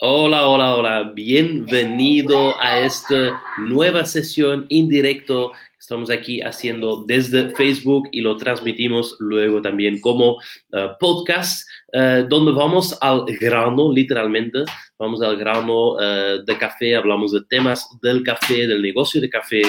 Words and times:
Hola, 0.00 0.46
hola, 0.46 0.74
hola. 0.76 1.12
Bienvenido 1.14 2.54
a 2.60 2.80
esta 2.80 3.42
nueva 3.56 4.04
sesión 4.04 4.66
en 4.68 4.90
directo. 4.90 5.52
Estamos 5.78 6.10
aquí 6.10 6.42
haciendo 6.42 7.04
desde 7.06 7.54
Facebook 7.54 8.06
y 8.12 8.20
lo 8.20 8.36
transmitimos 8.36 9.16
luego 9.20 9.62
también 9.62 9.98
como 10.02 10.36
eh, 10.74 10.88
podcast, 11.00 11.66
eh, 11.94 12.26
donde 12.28 12.52
vamos 12.52 12.98
al 13.00 13.24
grano, 13.40 13.90
literalmente. 13.90 14.64
Vamos 14.98 15.22
al 15.22 15.38
grano 15.38 15.98
eh, 15.98 16.40
de 16.44 16.58
café, 16.58 16.94
hablamos 16.94 17.32
de 17.32 17.40
temas 17.48 17.88
del 18.02 18.22
café, 18.22 18.66
del 18.66 18.82
negocio 18.82 19.18
de 19.18 19.30
café. 19.30 19.62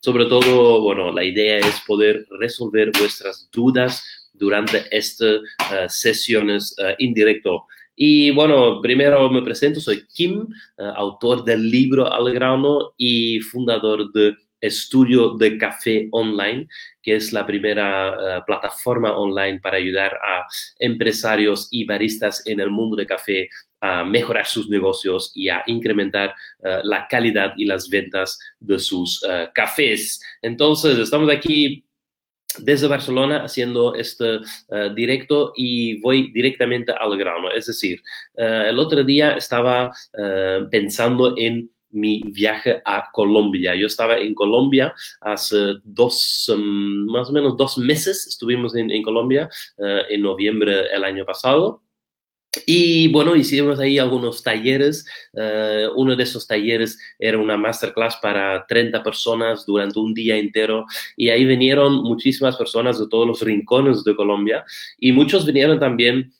Sobre 0.00 0.26
todo, 0.26 0.82
bueno, 0.82 1.10
la 1.10 1.24
idea 1.24 1.56
es 1.56 1.80
poder 1.86 2.26
resolver 2.38 2.92
vuestras 2.98 3.48
dudas 3.50 4.28
durante 4.34 4.84
estas 4.94 5.40
sesiones 5.88 6.76
en 6.98 7.14
directo. 7.14 7.64
Y 8.02 8.30
bueno, 8.30 8.80
primero 8.80 9.28
me 9.28 9.42
presento, 9.42 9.78
soy 9.78 10.06
Kim, 10.06 10.46
eh, 10.78 10.90
autor 10.96 11.44
del 11.44 11.70
libro 11.70 12.10
Al 12.10 12.32
grano 12.32 12.94
y 12.96 13.40
fundador 13.40 14.10
de 14.12 14.34
Estudio 14.58 15.36
de 15.36 15.58
Café 15.58 16.08
Online, 16.10 16.66
que 17.02 17.16
es 17.16 17.30
la 17.34 17.44
primera 17.44 18.08
eh, 18.08 18.40
plataforma 18.46 19.14
online 19.14 19.60
para 19.60 19.76
ayudar 19.76 20.14
a 20.14 20.46
empresarios 20.78 21.68
y 21.70 21.84
baristas 21.84 22.42
en 22.46 22.60
el 22.60 22.70
mundo 22.70 22.96
de 22.96 23.04
café 23.04 23.50
a 23.82 24.02
mejorar 24.02 24.46
sus 24.46 24.70
negocios 24.70 25.30
y 25.34 25.50
a 25.50 25.62
incrementar 25.66 26.34
eh, 26.64 26.80
la 26.84 27.06
calidad 27.06 27.52
y 27.58 27.66
las 27.66 27.90
ventas 27.90 28.38
de 28.60 28.78
sus 28.78 29.22
cafés. 29.52 30.22
Entonces, 30.40 30.98
estamos 30.98 31.28
aquí 31.28 31.84
desde 32.58 32.88
Barcelona 32.88 33.44
haciendo 33.44 33.94
este 33.94 34.36
eh, 34.36 34.90
directo 34.94 35.52
y 35.56 36.00
voy 36.00 36.30
directamente 36.32 36.92
al 36.92 37.16
grano. 37.16 37.50
Es 37.50 37.66
decir, 37.66 38.02
eh, 38.36 38.66
el 38.68 38.78
otro 38.78 39.04
día 39.04 39.32
estaba 39.32 39.90
eh, 40.18 40.60
pensando 40.70 41.34
en 41.36 41.70
mi 41.92 42.22
viaje 42.26 42.80
a 42.84 43.10
Colombia. 43.12 43.74
Yo 43.74 43.86
estaba 43.86 44.16
en 44.16 44.34
Colombia 44.34 44.94
hace 45.20 45.74
dos, 45.82 46.52
mm, 46.56 47.10
más 47.10 47.30
o 47.30 47.32
menos 47.32 47.56
dos 47.56 47.78
meses, 47.78 48.26
estuvimos 48.28 48.76
en, 48.76 48.90
en 48.90 49.02
Colombia 49.02 49.48
en 49.76 50.22
noviembre 50.22 50.86
el 50.94 51.02
año 51.02 51.24
pasado. 51.24 51.82
Y 52.66 53.08
bueno, 53.12 53.36
hicimos 53.36 53.78
ahí 53.78 53.98
algunos 53.98 54.42
talleres. 54.42 55.06
Eh, 55.34 55.86
uno 55.94 56.16
de 56.16 56.22
esos 56.24 56.46
talleres 56.46 56.98
era 57.18 57.38
una 57.38 57.56
masterclass 57.56 58.16
para 58.16 58.66
30 58.66 59.02
personas 59.02 59.64
durante 59.64 59.98
un 60.00 60.14
día 60.14 60.36
entero. 60.36 60.86
Y 61.16 61.28
ahí 61.28 61.44
vinieron 61.44 62.02
muchísimas 62.02 62.56
personas 62.56 62.98
de 62.98 63.06
todos 63.08 63.26
los 63.26 63.40
rincones 63.42 64.02
de 64.02 64.16
Colombia. 64.16 64.64
Y 64.98 65.12
muchos 65.12 65.46
vinieron 65.46 65.78
también 65.78 66.32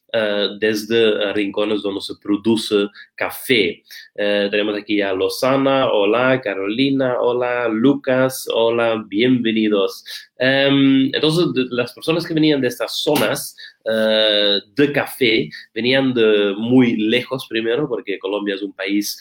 desde 0.61 1.33
rincones 1.33 1.83
donde 1.83 2.01
se 2.01 2.15
produce 2.21 2.89
café. 3.15 3.83
Eh, 4.15 4.49
tenemos 4.51 4.77
aquí 4.77 5.03
a 5.03 5.13
Lozana, 5.13 5.91
hola, 5.91 6.41
Carolina, 6.41 7.21
hola, 7.21 7.69
Lucas, 7.69 8.49
hola, 8.53 9.05
bienvenidos. 9.07 10.05
Em, 10.39 11.11
entonces, 11.15 11.47
las 11.71 11.93
personas 11.93 12.27
que 12.27 12.33
venían 12.33 12.63
de 12.63 12.69
estas 12.69 12.99
zonas 12.99 13.55
eh, 13.85 14.59
de 14.75 14.93
café 14.93 15.51
venían 15.75 16.15
de 16.15 16.55
muy 16.57 16.97
lejos 16.97 17.47
primero, 17.47 17.87
porque 17.89 18.19
Colombia 18.19 18.55
es 18.55 18.63
un 18.63 18.73
país 18.73 19.21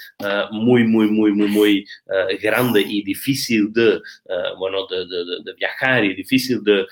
muy, 0.51 0.85
muy, 0.85 1.09
muy, 1.11 1.31
muy, 1.33 1.47
muy 1.47 1.85
grande 2.41 2.81
y 2.81 3.03
difícil 3.03 3.71
de, 3.73 3.99
bueno, 4.57 4.87
de, 4.87 5.05
de, 5.05 5.53
viajar 5.57 6.05
y 6.05 6.13
difícil 6.15 6.63
de 6.63 6.85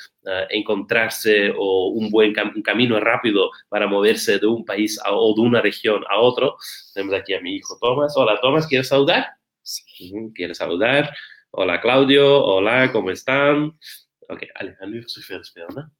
encontrarse 0.50 1.54
o 1.58 1.90
un 1.90 2.10
buen 2.10 2.34
un 2.56 2.62
camino 2.62 3.00
rápido 3.00 3.52
para 3.70 3.88
moverse 3.88 4.40
de 4.40 4.48
un 4.48 4.66
país 4.66 5.00
o 5.10 5.34
de 5.36 5.42
una 5.42 5.62
región 5.62 6.04
a 6.10 6.20
otro. 6.20 6.58
Tenemos 6.94 7.16
aquí 7.16 7.34
a 7.34 7.42
mi 7.42 7.56
hijo 7.56 7.78
Tomás. 7.80 8.14
Hola, 8.16 8.40
Tomás, 8.42 8.68
¿quieres 8.68 8.88
saludar? 8.88 9.28
Sí, 9.62 9.84
¿quieres 10.34 10.58
saludar? 10.58 11.14
Hola, 11.52 11.82
Claudio. 11.82 12.44
Hola, 12.44 12.92
¿cómo 12.92 13.12
están? 13.12 13.78
Ok, 14.30 14.44
Alejandro, 14.56 15.08
soy 15.08 15.24
¿no? 15.76 15.92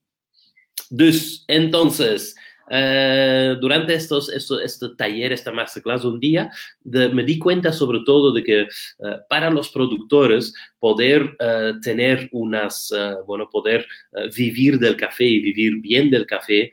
entonces, 1.48 2.36
eh, 2.70 3.56
durante 3.60 3.94
estos, 3.94 4.32
estos, 4.32 4.62
este 4.62 4.90
taller, 4.98 5.32
esta 5.32 5.52
masterclass, 5.52 6.04
un 6.06 6.20
día 6.20 6.52
me 6.84 7.24
di 7.24 7.40
cuenta 7.40 7.72
sobre 7.72 8.00
todo 8.06 8.32
de 8.32 8.44
que 8.44 8.62
eh, 8.62 8.68
para 9.30 9.50
los 9.50 9.70
productores 9.70 10.54
poder 10.80 11.36
eh, 11.40 11.74
tener 11.82 12.30
unas, 12.32 12.94
bueno, 13.26 13.50
poder 13.50 13.86
vivir 14.36 14.80
del 14.80 14.96
café 14.96 15.26
y 15.26 15.40
vivir 15.40 15.78
bien 15.82 16.10
del 16.10 16.26
café, 16.26 16.72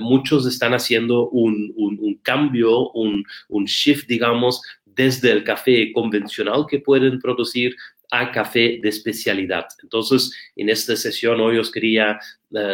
muchos 0.00 0.46
están 0.46 0.74
haciendo 0.74 1.28
un, 1.30 1.72
un, 1.76 1.98
un 2.00 2.14
cambio, 2.22 2.90
un, 2.92 3.24
un 3.48 3.64
shift, 3.64 4.06
digamos, 4.08 4.60
desde 4.84 5.30
el 5.30 5.44
café 5.44 5.92
convencional 5.92 6.66
que 6.68 6.78
pueden 6.80 7.18
producir 7.18 7.74
a 8.10 8.30
café 8.30 8.78
de 8.82 8.88
especialidad. 8.88 9.66
Entonces, 9.82 10.30
en 10.56 10.68
esta 10.68 10.96
sesión 10.96 11.40
hoy 11.40 11.58
os 11.58 11.70
quería 11.70 12.18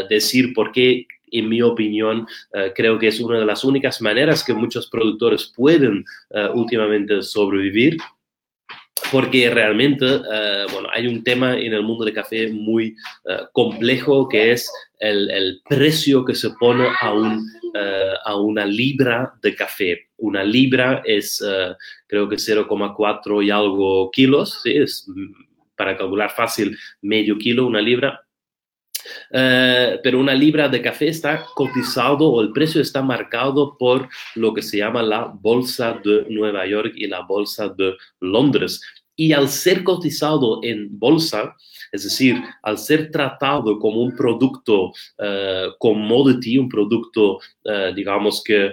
decir 0.09 0.53
por 0.53 0.73
qué 0.73 1.07
en 1.33 1.49
mi 1.49 1.63
opinión, 1.63 2.27
eh, 2.53 2.73
creo 2.75 2.99
que 2.99 3.09
es 3.09 3.21
una 3.21 3.39
de 3.39 3.47
las 3.47 3.65
únicas 3.65 4.01
maneras 4.01 4.45
que 4.45 4.55
muchos 4.55 4.89
productores 4.89 5.53
pueden 5.55 6.05
eh, 6.31 6.49
últimamente 6.55 7.23
sobrevivir. 7.23 7.97
Porque 9.13 9.49
realmente, 9.49 10.05
eh, 10.07 10.67
bueno, 10.73 10.89
hay 10.93 11.07
un 11.07 11.23
tema 11.25 11.57
en 11.57 11.73
el 11.73 11.83
mundo 11.83 12.05
del 12.05 12.13
café 12.13 12.49
muy 12.49 12.95
complejo 13.53 14.29
que 14.29 14.53
es 14.53 14.71
el, 14.99 15.31
el, 15.31 15.63
precio 15.67 16.25
que 16.25 16.35
se 16.35 16.51
pone 16.51 16.87
a, 17.01 17.15
un, 17.15 17.49
a 18.25 18.37
una 18.37 18.67
libra 18.67 19.33
de 19.41 19.55
café. 19.55 20.09
Una 20.19 20.45
libra 20.45 21.01
es, 21.07 21.43
creo 22.07 22.29
que 22.29 22.37
0,4 22.37 23.47
y 23.47 23.51
algo 23.51 24.11
kilos, 24.11 24.61
¿sí? 24.63 24.77
es 24.77 25.07
mm, 25.09 25.49
para 25.77 25.97
calcular 25.97 26.31
fácil 26.31 26.77
medio 27.01 27.39
kilo, 27.39 27.67
una 27.67 27.81
libra 27.81 28.28
eh, 29.31 30.01
pero 30.03 30.19
una 30.19 30.35
libra 30.35 30.69
de 30.69 30.81
café 30.81 31.09
está 31.09 31.45
cotizado 31.55 32.29
o 32.29 32.41
el 32.41 32.53
precio 32.53 32.81
está 32.81 33.03
marcado 33.03 33.77
por 33.79 34.09
lo 34.35 34.55
que 34.55 34.63
se 34.63 34.79
llama 34.79 35.03
la 35.03 35.25
Bolsa 35.25 36.01
de 36.05 36.27
Nueva 36.31 36.67
York 36.67 36.93
y 36.97 37.07
la 37.07 37.21
Bolsa 37.21 37.69
de 37.69 37.95
Londres. 38.21 38.81
Y 39.17 39.33
al 39.33 39.49
ser 39.49 39.83
cotizado 39.85 40.61
en 40.63 40.99
bolsa, 40.99 41.57
es 41.93 42.05
decir, 42.05 42.43
al 42.63 42.79
ser 42.79 43.11
tratado 43.11 43.79
como 43.79 44.03
un 44.03 44.15
producto 44.15 44.87
uh, 44.87 45.77
commodity, 45.79 46.59
un 46.59 46.69
producto, 46.69 47.37
uh, 47.65 47.95
digamos, 47.95 48.43
que 48.45 48.73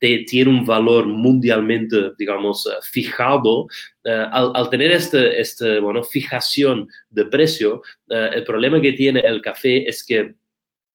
te, 0.00 0.18
tiene 0.24 0.50
un 0.50 0.64
valor 0.64 1.06
mundialmente, 1.06 2.12
digamos, 2.18 2.68
fijado, 2.82 3.66
al, 4.04 4.68
tener 4.68 4.90
este, 4.92 5.40
este, 5.40 5.78
bueno, 5.78 6.02
fijación 6.02 6.88
de 7.10 7.24
precio, 7.26 7.82
el 8.08 8.42
problema 8.44 8.80
que 8.80 8.92
tiene 8.92 9.20
el 9.20 9.40
café 9.40 9.88
es 9.88 10.04
que 10.04 10.34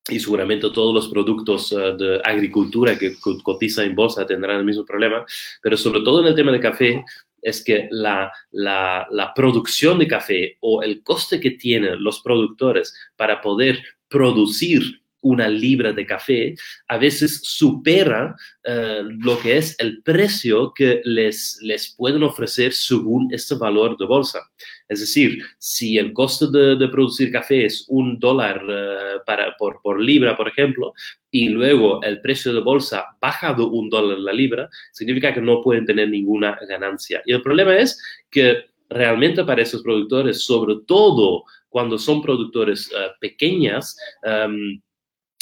y 0.09 0.19
seguramente 0.19 0.69
todos 0.71 0.93
los 0.93 1.09
productos 1.09 1.69
de 1.69 2.21
agricultura 2.23 2.97
que 2.97 3.15
cotizan 3.43 3.87
en 3.87 3.95
bolsa 3.95 4.25
tendrán 4.25 4.59
el 4.59 4.65
mismo 4.65 4.85
problema, 4.85 5.25
pero 5.61 5.75
sobre 5.75 6.01
todo 6.01 6.21
en 6.21 6.27
el 6.27 6.35
tema 6.35 6.51
de 6.51 6.59
café, 6.59 7.03
es 7.41 7.63
que 7.63 7.87
la, 7.91 8.31
la, 8.51 9.33
producción 9.35 9.99
de 9.99 10.07
café 10.07 10.57
o 10.59 10.81
el 10.81 11.03
coste 11.03 11.39
que 11.39 11.51
tienen 11.51 12.03
los 12.03 12.21
productores 12.21 12.93
para 13.15 13.41
poder 13.41 13.81
producir 14.07 15.01
una 15.21 15.47
libra 15.47 15.91
de 15.93 16.05
café 16.05 16.55
a 16.87 16.97
veces 16.97 17.41
supera 17.43 18.35
eh, 18.63 19.01
lo 19.03 19.39
que 19.39 19.57
es 19.57 19.75
el 19.79 20.01
precio 20.03 20.73
que 20.73 21.01
les, 21.03 21.57
les 21.61 21.95
pueden 21.95 22.23
ofrecer 22.23 22.73
según 22.73 23.33
este 23.33 23.55
valor 23.55 23.97
de 23.97 24.05
bolsa. 24.05 24.39
Es 24.87 24.99
decir, 24.99 25.39
si 25.57 25.97
el 25.97 26.13
costo 26.13 26.47
de, 26.47 26.87
producir 26.87 27.31
café 27.31 27.65
es 27.65 27.85
un 27.89 28.19
dólar 28.19 28.63
eh, 28.69 29.19
para, 29.25 29.55
por, 29.57 29.81
por, 29.81 30.01
libra, 30.01 30.37
por 30.37 30.47
ejemplo, 30.47 30.93
y 31.29 31.49
luego 31.49 32.01
el 32.03 32.21
precio 32.21 32.53
de 32.53 32.61
bolsa 32.61 33.05
baja 33.19 33.53
de 33.53 33.63
un 33.63 33.89
dólar 33.89 34.19
la 34.19 34.33
libra, 34.33 34.69
significa 34.91 35.33
que 35.33 35.41
no 35.41 35.61
pueden 35.61 35.85
tener 35.85 36.09
ninguna 36.09 36.57
ganancia. 36.67 37.21
Y 37.25 37.33
el 37.33 37.41
problema 37.41 37.75
es 37.75 38.01
que 38.29 38.65
realmente 38.89 39.43
para 39.43 39.61
esos 39.61 39.83
productores, 39.83 40.43
sobre 40.43 40.75
todo 40.87 41.43
cuando 41.69 41.97
son 41.97 42.21
productores 42.21 42.89
uh, 42.91 43.11
pequeñas, 43.19 43.97
um, 44.23 44.79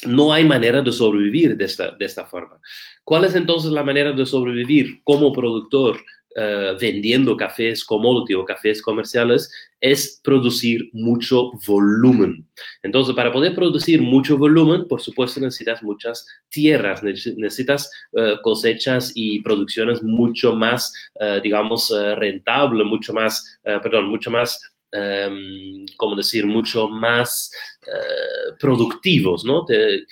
no 0.05 0.33
hay 0.33 0.45
manera 0.45 0.81
de 0.81 0.91
sobrevivir 0.91 1.55
de 1.55 1.65
esta, 1.65 1.91
de 1.91 2.05
esta 2.05 2.25
forma. 2.25 2.59
¿Cuál 3.03 3.25
es 3.25 3.35
entonces 3.35 3.71
la 3.71 3.83
manera 3.83 4.11
de 4.11 4.25
sobrevivir 4.25 5.01
como 5.03 5.31
productor 5.31 5.97
uh, 6.35 6.77
vendiendo 6.79 7.37
cafés 7.37 7.85
commodity 7.85 8.33
o 8.33 8.43
cafés 8.43 8.81
comerciales? 8.81 9.49
Es 9.79 10.19
producir 10.23 10.89
mucho 10.91 11.51
volumen. 11.65 12.47
Entonces, 12.83 13.15
para 13.15 13.31
poder 13.31 13.55
producir 13.55 14.01
mucho 14.01 14.37
volumen, 14.37 14.87
por 14.87 15.01
supuesto, 15.01 15.39
necesitas 15.39 15.81
muchas 15.81 16.27
tierras, 16.49 17.01
necesitas 17.03 17.89
uh, 18.11 18.41
cosechas 18.41 19.11
y 19.15 19.41
producciones 19.41 20.03
mucho 20.03 20.55
más, 20.55 20.91
uh, 21.21 21.39
digamos, 21.41 21.93
rentables, 22.17 22.85
mucho 22.85 23.13
más, 23.13 23.59
perdón, 23.63 24.07
mucho 24.07 24.31
más 24.31 24.74
um, 24.93 25.85
como 25.97 26.15
decir, 26.15 26.45
mucho 26.45 26.87
más 26.87 27.51
uh, 27.87 28.55
productivos, 28.59 29.45
¿no? 29.45 29.65
Te, 29.65 30.05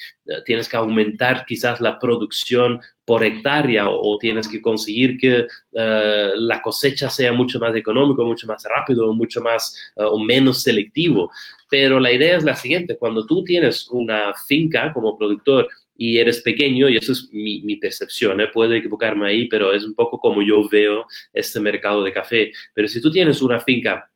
tienes 0.45 0.69
que 0.69 0.77
aumentar 0.77 1.45
quizás 1.45 1.81
la 1.81 1.99
producción 1.99 2.79
por 3.05 3.23
hectárea 3.23 3.89
o, 3.89 4.17
tienes 4.17 4.47
que 4.47 4.61
conseguir 4.61 5.17
que 5.17 5.45
la 5.73 6.61
cosecha 6.61 7.09
sea 7.09 7.33
mucho 7.33 7.59
más 7.59 7.75
económico, 7.75 8.23
mucho 8.23 8.47
más 8.47 8.63
rápido, 8.63 9.13
mucho 9.13 9.41
más 9.41 9.77
o 9.97 10.17
menos 10.17 10.63
selectivo. 10.63 11.29
Pero 11.69 11.99
la 11.99 12.13
idea 12.13 12.37
es 12.37 12.43
la 12.43 12.55
siguiente, 12.55 12.97
cuando 12.97 13.25
tú 13.25 13.43
tienes 13.43 13.89
una 13.89 14.33
finca 14.47 14.93
como 14.93 15.17
productor 15.17 15.67
y 15.97 16.17
eres 16.17 16.41
pequeño, 16.41 16.89
y 16.89 16.97
eso 16.97 17.11
es 17.11 17.29
mi, 17.31 17.75
percepción, 17.77 18.41
¿eh? 18.41 18.47
puedo 18.47 18.73
equivocarme 18.73 19.27
ahí, 19.27 19.47
pero 19.47 19.73
es 19.73 19.83
un 19.83 19.93
poco 19.93 20.19
como 20.19 20.41
yo 20.41 20.67
veo 20.69 21.05
este 21.33 21.59
mercado 21.59 22.03
de 22.03 22.13
café. 22.13 22.51
Pero 22.73 22.87
si 22.87 23.01
tú 23.01 23.11
tienes 23.11 23.41
una 23.41 23.59
finca 23.59 24.09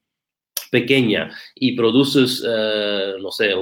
pequeña 0.69 1.31
y 1.55 1.75
produces, 1.75 2.43
eh, 2.47 3.13
no 3.19 3.31
sé, 3.31 3.53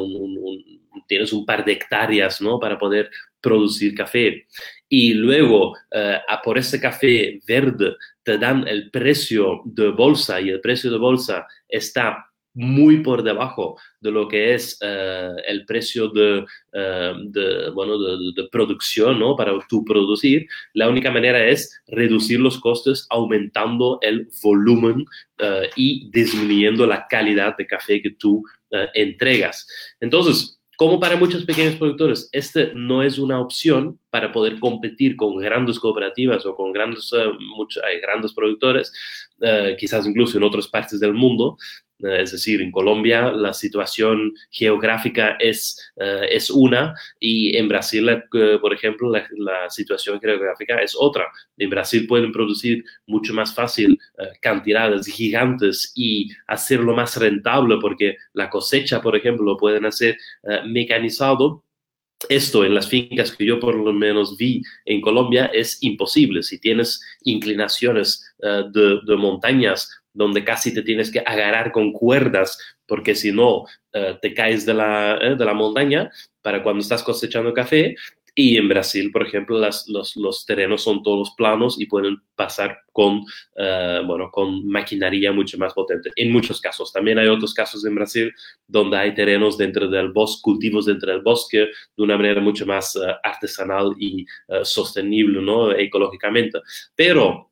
tienes 1.08 1.34
un 1.34 1.46
par 1.46 1.64
de 1.66 1.74
hectáreas, 1.74 2.42
¿no? 2.42 2.60
Para 2.60 2.78
poder 2.78 3.10
producir 3.42 3.94
café. 3.94 4.48
Y 4.90 5.14
luego, 5.14 5.76
a 6.28 6.42
por 6.42 6.58
ese 6.58 6.80
café 6.80 7.40
verde, 7.48 7.96
te 8.24 8.38
dan 8.38 8.68
el 8.68 8.90
precio 8.90 9.62
de 9.66 9.90
bolsa 9.90 10.42
y 10.42 10.50
el 10.50 10.62
precio 10.62 10.90
de 10.90 10.98
bolsa 10.98 11.46
está 11.68 12.26
muy 12.56 13.02
por 13.02 13.22
debajo 13.22 13.78
de 14.00 14.12
lo 14.12 14.28
que 14.28 14.56
es 14.56 14.78
eh, 14.82 15.32
el 15.46 15.66
precio 15.66 16.08
de, 16.08 16.46
eh, 16.74 17.14
bueno, 17.74 18.00
de, 18.00 18.48
producción 18.52 19.20
¿no? 19.20 19.36
para 19.36 19.52
tú 19.70 19.84
producir, 19.84 20.48
la 20.74 20.90
única 20.90 21.12
manera 21.12 21.46
es 21.46 21.82
reducir 21.88 22.40
los 22.40 22.60
costes 22.60 23.06
aumentando 23.10 24.00
el 24.02 24.30
volumen 24.42 25.06
eh, 25.38 25.70
y 25.76 26.10
disminuyendo 26.12 26.88
la 26.88 27.06
calidad 27.08 27.56
de 27.58 27.68
café 27.68 28.02
que 28.02 28.12
tú 28.12 28.44
entregas. 28.94 29.66
Entonces, 30.02 30.60
como 30.76 31.00
para 31.00 31.16
muchos 31.16 31.46
pequeños 31.46 31.76
productores, 31.76 32.28
este 32.34 32.74
no 32.76 33.04
es 33.04 33.18
una 33.18 33.40
opción 33.40 33.98
para 34.10 34.34
poder 34.34 34.60
competir 34.60 35.16
con 35.16 35.38
grandes 35.38 35.80
cooperativas 35.80 36.46
o 36.46 36.56
con 36.58 36.74
grandes, 36.74 37.10
muchos, 37.56 37.82
grandes 38.02 38.34
productores, 38.34 38.92
quizás 39.78 40.06
incluso 40.06 40.38
en 40.38 40.44
otras 40.44 40.68
partes 40.68 41.00
del 41.00 41.14
mundo, 41.14 41.58
es 42.00 42.32
decir, 42.32 42.62
en 42.62 42.72
Colombia 42.72 43.32
la 43.32 43.54
situación 43.54 44.34
geográfica 44.52 45.38
es, 45.40 45.92
eh, 45.96 46.28
es 46.30 46.50
una 46.50 46.94
y 47.20 47.56
en 47.56 47.70
Brasil, 47.70 48.10
eh, 48.10 48.58
por 48.60 48.74
ejemplo, 48.74 49.10
la, 49.10 49.70
situación 49.70 50.20
geográfica 50.20 50.82
es 50.82 50.96
otra. 50.98 51.26
En 51.58 51.70
Brasil 51.70 52.06
pueden 52.08 52.32
producir 52.32 52.84
mucho 53.08 53.34
más 53.34 53.54
fácil 53.54 53.98
cantidades 54.42 55.08
gigantes 55.08 55.92
y 55.96 56.30
hacerlo 56.48 56.94
más 56.94 57.18
rentable 57.18 57.78
porque 57.82 58.18
la 58.34 58.50
cosecha, 58.50 59.02
por 59.02 59.16
ejemplo, 59.16 59.46
lo 59.46 59.58
pueden 59.58 59.86
hacer 59.86 60.18
mecanizado 60.66 61.64
esto 62.30 62.64
en 62.64 62.74
las 62.74 62.88
fincas 62.88 63.32
que 63.32 63.46
yo 63.46 63.60
por 63.60 63.76
lo 63.76 63.92
menos 63.92 64.38
vi 64.38 64.62
en 64.86 65.02
Colombia 65.02 65.48
es 65.48 65.82
imposible. 65.82 66.44
Si 66.44 66.60
tienes 66.60 67.02
inclinaciones 67.24 68.24
de, 68.40 69.16
montañas 69.18 69.90
donde 70.16 70.44
casi 70.44 70.74
te 70.74 70.82
tienes 70.82 71.12
que 71.12 71.22
agarrar 71.24 71.72
con 71.72 71.92
cuerdas, 71.92 72.58
porque 72.88 73.14
si 73.14 73.32
no, 73.32 73.66
eh, 73.94 74.18
te 74.22 74.34
caes 74.34 74.66
de 74.66 74.74
la, 74.74 75.18
eh, 75.22 75.36
de 75.36 75.46
la 75.46 75.54
montaña 75.54 76.10
para 76.42 76.64
cuando 76.64 76.82
estás 76.82 77.04
cosechando 77.04 77.54
café. 77.54 77.96
Y 78.38 78.58
en 78.58 78.68
Brasil, 78.68 79.12
por 79.12 79.26
ejemplo, 79.26 79.58
los, 79.60 80.18
los, 80.18 80.46
terrenos 80.46 80.84
son 80.84 81.02
todos 81.04 81.34
planos 81.38 81.80
y 81.80 81.86
pueden 81.86 82.18
pasar 82.36 82.80
con, 82.92 83.24
eh, 83.56 84.02
bueno, 84.06 84.30
con 84.30 84.68
maquinaria 84.68 85.32
mucho 85.32 85.58
más 85.58 85.74
potente. 85.74 86.12
En 86.18 86.34
muchos 86.34 86.60
casos. 86.60 86.92
También 86.92 87.18
hay 87.18 87.30
otros 87.30 87.54
casos 87.54 87.86
en 87.86 87.96
Brasil 87.96 88.34
donde 88.68 88.98
hay 88.98 89.14
terrenos 89.16 89.58
dentro 89.58 89.88
del 89.88 90.12
bosque, 90.12 90.42
cultivos 90.44 90.86
dentro 90.86 91.14
del 91.14 91.22
bosque, 91.22 91.70
de 91.96 92.04
una 92.04 92.18
manera 92.18 92.42
mucho 92.42 92.66
más 92.66 93.00
artesanal 93.24 93.96
y 93.98 94.26
sostenible, 94.64 95.42
¿no? 95.42 95.72
Ecológicamente. 95.72 96.60
Pero 96.94 97.52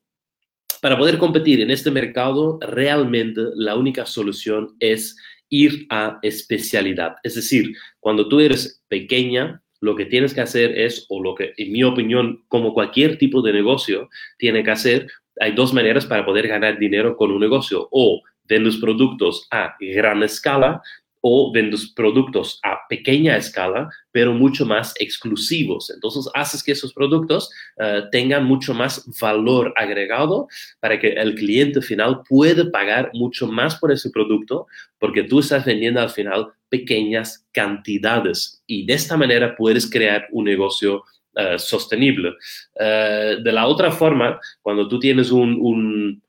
para 0.83 0.97
poder 0.97 1.17
competir 1.17 1.61
en 1.61 1.71
este 1.71 1.91
mercado, 1.91 2.59
realmente 2.59 3.39
la 3.55 3.77
única 3.77 4.05
solución 4.05 4.75
es 4.81 5.15
ir 5.47 5.87
a 5.89 6.19
especialidad. 6.21 7.15
Es 7.23 7.35
decir, 7.35 7.73
cuando 8.01 8.27
tú 8.27 8.41
eres 8.41 8.83
pequeña, 8.89 9.61
lo 9.79 9.95
que 9.95 10.07
tienes 10.07 10.33
que 10.33 10.41
hacer 10.41 10.77
es, 10.77 11.05
o 11.07 11.23
lo 11.23 11.35
que 11.35 11.53
en 11.55 11.71
mi 11.71 11.85
opinión, 11.85 12.43
como 12.49 12.73
cualquier 12.73 13.17
tipo 13.17 13.41
de 13.41 13.53
negocio, 13.53 14.09
tiene 14.37 14.61
que 14.61 14.71
hacer, 14.71 15.07
hay 15.39 15.53
dos 15.53 15.73
maneras 15.73 16.05
para 16.05 16.25
poder 16.25 16.49
ganar 16.49 16.77
dinero 16.77 17.15
con 17.15 17.31
un 17.31 17.39
negocio. 17.39 17.87
O 17.89 18.21
vendes 18.43 18.75
productos 18.75 19.47
a 19.51 19.77
gran 19.79 20.21
escala 20.21 20.81
o 21.25 21.53
vendes 21.53 21.87
productos 21.87 22.59
a 22.63 22.79
pequeña 22.89 23.37
escala, 23.37 23.89
pero 24.11 24.33
mucho 24.33 24.65
más 24.65 24.93
exclusivos. 24.99 25.89
Entonces, 25.89 26.29
haces 26.33 26.61
que 26.61 26.73
esos 26.73 26.93
productos 26.93 27.49
eh, 27.77 28.03
tengan 28.11 28.43
mucho 28.43 28.73
más 28.73 29.05
valor 29.21 29.73
agregado 29.77 30.49
para 30.81 30.99
que 30.99 31.13
el 31.13 31.35
cliente 31.35 31.81
final 31.81 32.23
pueda 32.27 32.69
pagar 32.69 33.09
mucho 33.13 33.47
más 33.47 33.77
por 33.77 33.93
ese 33.93 34.09
producto, 34.09 34.67
porque 34.99 35.23
tú 35.23 35.39
estás 35.39 35.63
vendiendo 35.63 36.01
al 36.01 36.09
final 36.09 36.49
pequeñas 36.67 37.47
cantidades 37.53 38.61
y 38.67 38.85
de 38.85 38.93
esta 38.93 39.15
manera 39.15 39.55
puedes 39.55 39.89
crear 39.89 40.27
un 40.31 40.43
negocio 40.43 41.03
eh, 41.35 41.57
sostenible. 41.57 42.33
Eh, 42.79 43.37
de 43.41 43.51
la 43.53 43.65
otra 43.65 43.91
forma, 43.91 44.39
cuando 44.61 44.87
tú 44.89 44.99
tienes 44.99 45.31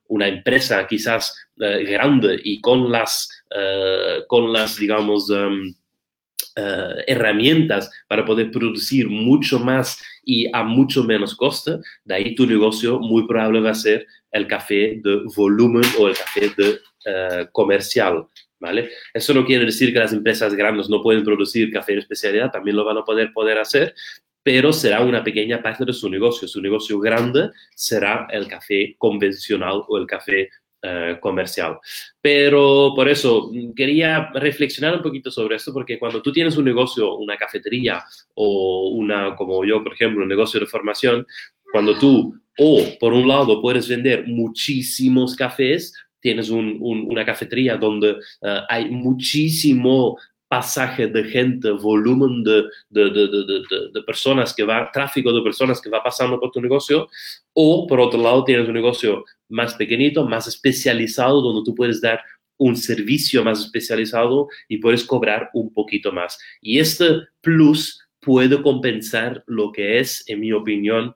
una 0.07 0.27
empresa 0.27 0.85
quizás 0.87 1.35
grande 1.57 2.39
y 2.43 2.59
con 2.59 2.91
las 2.91 3.29
eh, 3.57 4.23
con 4.27 4.51
las, 4.51 4.77
digamos, 4.77 5.31
eh, 5.31 7.03
herramientas 7.07 7.89
para 8.07 8.25
poder 8.25 8.51
producir 8.51 9.07
mucho 9.07 9.59
más 9.59 10.01
y 10.25 10.49
a 10.51 10.63
mucho 10.63 11.03
menos 11.05 11.35
coste, 11.35 11.77
de 12.03 12.15
ahí 12.15 12.35
tu 12.35 12.45
negocio 12.45 12.99
muy 12.99 13.25
probable 13.25 13.61
va 13.61 13.69
a 13.69 13.75
ser 13.75 14.07
el 14.31 14.47
café 14.47 14.99
de 15.01 15.21
volumen 15.35 15.83
o 15.97 16.09
el 16.09 16.17
café 16.17 16.51
de 16.57 16.79
eh, 17.05 17.47
comercial. 17.51 18.25
¿Vale? 18.57 18.89
Eso 19.13 19.33
no 19.33 19.45
quiere 19.45 19.65
decir 19.65 19.93
que 19.93 19.99
las 19.99 20.13
empresas 20.13 20.55
grandes 20.55 20.89
no 20.89 21.01
pueden 21.03 21.23
producir 21.23 21.71
café 21.71 21.93
de 21.93 21.99
especialidad, 21.99 22.51
también 22.51 22.75
lo 22.75 22.83
van 22.83 22.97
a 22.97 23.03
poder, 23.03 23.31
poder 23.31 23.59
hacer, 23.59 23.93
pero 24.45 24.71
será 24.71 25.01
una 25.01 25.23
pequeña 25.23 25.59
parte 25.59 25.85
de 25.85 25.91
su 25.91 26.07
negocio. 26.07 26.47
Su 26.47 26.61
negocio 26.61 26.99
grande 26.99 27.49
será 27.73 28.27
el 28.29 28.47
café 28.47 28.93
convencional 28.99 29.81
o 29.87 29.97
el 29.97 30.05
café 30.05 30.51
eh, 30.83 31.17
comercial. 31.19 31.79
Pero 32.21 32.93
por 32.95 33.09
eso 33.09 33.51
quería 33.75 34.29
reflexionar 34.35 34.97
un 34.97 35.01
poquito 35.01 35.31
sobre 35.31 35.55
esto, 35.55 35.73
porque 35.73 35.97
cuando 35.97 36.21
tú 36.21 36.31
tienes 36.31 36.57
un 36.57 36.65
negocio, 36.65 37.15
una 37.15 37.37
cafetería 37.37 38.03
o 38.35 38.89
una, 38.89 39.35
como 39.35 39.65
yo, 39.65 39.83
por 39.83 39.93
ejemplo, 39.93 40.21
un 40.21 40.29
negocio 40.29 40.59
de 40.59 40.67
formación, 40.67 41.25
cuando 41.71 41.97
tú, 41.97 42.39
o 42.59 42.83
por 42.99 43.13
un 43.13 43.27
lado, 43.27 43.59
puedes 43.63 43.89
vender 43.89 44.27
muchísimos 44.27 45.35
cafés, 45.35 45.91
tienes 46.19 46.51
una 46.51 47.25
cafetería 47.25 47.77
donde 47.77 48.17
eh, 48.43 48.59
hay 48.69 48.91
muchísimo 48.91 50.19
pasaje 50.47 51.07
de 51.07 51.23
gente, 51.23 51.71
volumen 51.71 52.43
de, 52.43 52.63
de, 52.89 53.09
de, 53.09 53.89
de, 53.93 54.01
personas 54.03 54.53
que 54.53 54.63
va, 54.63 54.89
tráfico 54.91 55.33
de 55.33 55.41
personas 55.41 55.81
que 55.81 55.89
va 55.89 56.03
pasando 56.03 56.39
por 56.39 56.51
tu 56.51 56.61
negocio, 56.61 57.07
o 57.53 57.87
por 57.87 57.99
otro 57.99 58.21
lado 58.21 58.43
tienes 58.43 58.67
un 58.67 58.73
negocio 58.73 59.25
más 59.49 59.73
pequeñito, 59.75 60.27
más 60.27 60.47
especializado, 60.47 61.41
donde 61.41 61.63
tú 61.65 61.73
puedes 61.73 62.01
dar 62.01 62.21
un 62.57 62.75
servicio 62.75 63.43
más 63.43 63.59
especializado 63.59 64.47
y 64.67 64.77
puedes 64.77 65.03
cobrar 65.03 65.49
un 65.53 65.73
poquito 65.73 66.11
más. 66.11 66.37
Y 66.61 66.79
este 66.79 67.21
plus 67.41 68.01
puede 68.19 68.61
compensar 68.61 69.43
lo 69.47 69.71
que 69.71 69.99
es, 69.99 70.23
en 70.27 70.39
mi 70.39 70.51
opinión, 70.51 71.15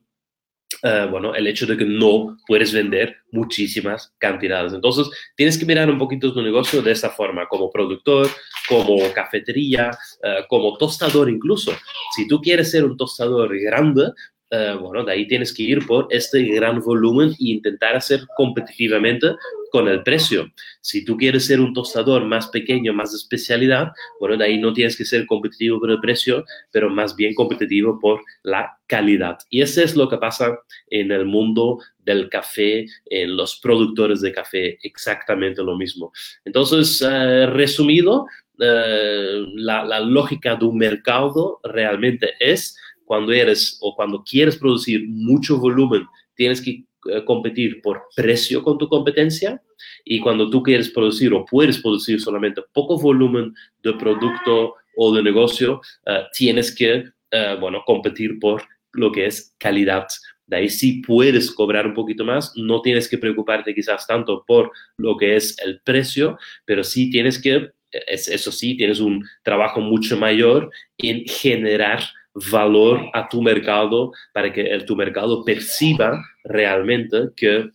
eh, 0.83 1.07
bueno, 1.09 1.35
el 1.35 1.47
hecho 1.47 1.65
de 1.65 1.77
que 1.77 1.85
no 1.85 2.37
puedes 2.47 2.73
vender 2.73 3.17
muchísimas 3.31 4.13
cantidades. 4.17 4.73
Entonces, 4.73 5.09
tienes 5.35 5.57
que 5.57 5.65
mirar 5.65 5.89
un 5.89 5.97
poquito 5.97 6.33
tu 6.33 6.41
negocio 6.41 6.81
de 6.81 6.91
esta 6.91 7.09
forma, 7.09 7.47
como 7.47 7.69
productor, 7.69 8.27
como 8.67 8.97
cafetería, 9.13 9.91
eh, 10.23 10.45
como 10.47 10.77
tostador 10.77 11.29
incluso. 11.29 11.73
Si 12.15 12.27
tú 12.27 12.41
quieres 12.41 12.71
ser 12.71 12.85
un 12.85 12.95
tostador 12.95 13.57
grande, 13.59 14.11
eh, 14.51 14.75
bueno, 14.79 15.03
de 15.03 15.11
ahí 15.11 15.27
tienes 15.27 15.53
que 15.53 15.63
ir 15.63 15.85
por 15.85 16.07
este 16.09 16.43
gran 16.43 16.79
volumen 16.81 17.29
e 17.31 17.51
intentar 17.51 17.95
hacer 17.95 18.21
competitivamente 18.35 19.35
con 19.71 19.87
el 19.87 20.01
precio. 20.01 20.51
Si 20.81 21.05
tú 21.05 21.17
quieres 21.17 21.45
ser 21.45 21.59
un 21.59 21.73
tostador 21.73 22.25
más 22.25 22.47
pequeño, 22.47 22.91
más 22.91 23.11
de 23.11 23.17
especialidad, 23.17 23.91
bueno, 24.19 24.37
de 24.37 24.45
ahí 24.45 24.57
no 24.57 24.73
tienes 24.73 24.97
que 24.97 25.05
ser 25.05 25.27
competitivo 25.27 25.79
por 25.79 25.91
el 25.91 25.99
precio, 25.99 26.45
pero 26.71 26.89
más 26.89 27.15
bien 27.15 27.35
competitivo 27.35 27.99
por 27.99 28.21
la 28.41 28.77
calidad. 28.87 29.37
Y 29.51 29.61
eso 29.61 29.83
es 29.83 29.95
lo 29.95 30.09
que 30.09 30.17
pasa 30.17 30.57
en 30.89 31.11
el 31.11 31.25
mundo 31.25 31.79
del 31.99 32.27
café, 32.29 32.87
en 33.05 33.37
los 33.37 33.59
productores 33.59 34.21
de 34.21 34.31
café, 34.31 34.79
exactamente 34.81 35.61
lo 35.61 35.77
mismo. 35.77 36.11
Entonces, 36.43 37.05
eh, 37.07 37.45
resumido, 37.45 38.25
eh, 38.59 39.45
la, 39.55 39.85
la 39.85 39.99
lógica 39.99 40.55
de 40.55 40.65
un 40.65 40.77
mercado 40.77 41.59
realmente 41.63 42.33
es 42.39 42.75
cuando 43.09 43.31
eres 43.31 43.79
o 43.81 43.95
cuando 43.95 44.23
quieres 44.23 44.55
producir 44.55 45.09
mucho 45.09 45.57
volumen, 45.57 46.05
tienes 46.35 46.61
que 46.61 46.83
eh, 47.09 47.25
competir 47.25 47.81
por 47.81 48.03
precio 48.15 48.61
con 48.61 48.77
tu 48.77 48.87
competencia 48.87 49.59
y 50.05 50.19
cuando 50.19 50.47
tú 50.47 50.61
quieres 50.61 50.91
producir 50.91 51.33
o 51.33 51.43
puedes 51.43 51.79
producir 51.79 52.21
solamente 52.21 52.61
poco 52.71 52.99
volumen 52.99 53.51
de 53.81 53.93
producto 53.93 54.75
o 54.95 55.15
de 55.15 55.23
negocio, 55.23 55.81
eh, 56.05 56.21
tienes 56.37 56.75
que, 56.75 57.05
eh, 57.31 57.57
bueno, 57.59 57.81
competir 57.83 58.37
por 58.39 58.61
lo 58.91 59.11
que 59.11 59.25
es 59.25 59.55
calidad. 59.57 60.05
De 60.45 60.57
ahí 60.57 60.69
sí 60.69 61.01
puedes 61.01 61.49
cobrar 61.49 61.87
un 61.87 61.95
poquito 61.95 62.23
más, 62.23 62.53
no 62.57 62.79
tienes 62.83 63.09
que 63.09 63.17
preocuparte 63.17 63.73
quizás 63.73 64.05
tanto 64.05 64.43
por 64.45 64.71
lo 64.97 65.17
que 65.17 65.35
es 65.35 65.57
el 65.65 65.81
precio, 65.81 66.37
pero 66.63 66.83
sí 66.83 67.09
tienes 67.09 67.41
que, 67.41 67.71
eso 67.89 68.51
sí, 68.51 68.77
tienes 68.77 68.99
un 68.99 69.27
trabajo 69.41 69.81
mucho 69.81 70.15
mayor 70.15 70.69
en 70.99 71.25
generar 71.25 72.03
valor 72.33 73.09
a 73.13 73.27
tu 73.27 73.41
mercado 73.41 74.11
para 74.33 74.51
que 74.51 74.63
tu 74.85 74.95
mercado 74.95 75.43
perciba 75.43 76.23
realmente 76.43 77.29
que 77.35 77.69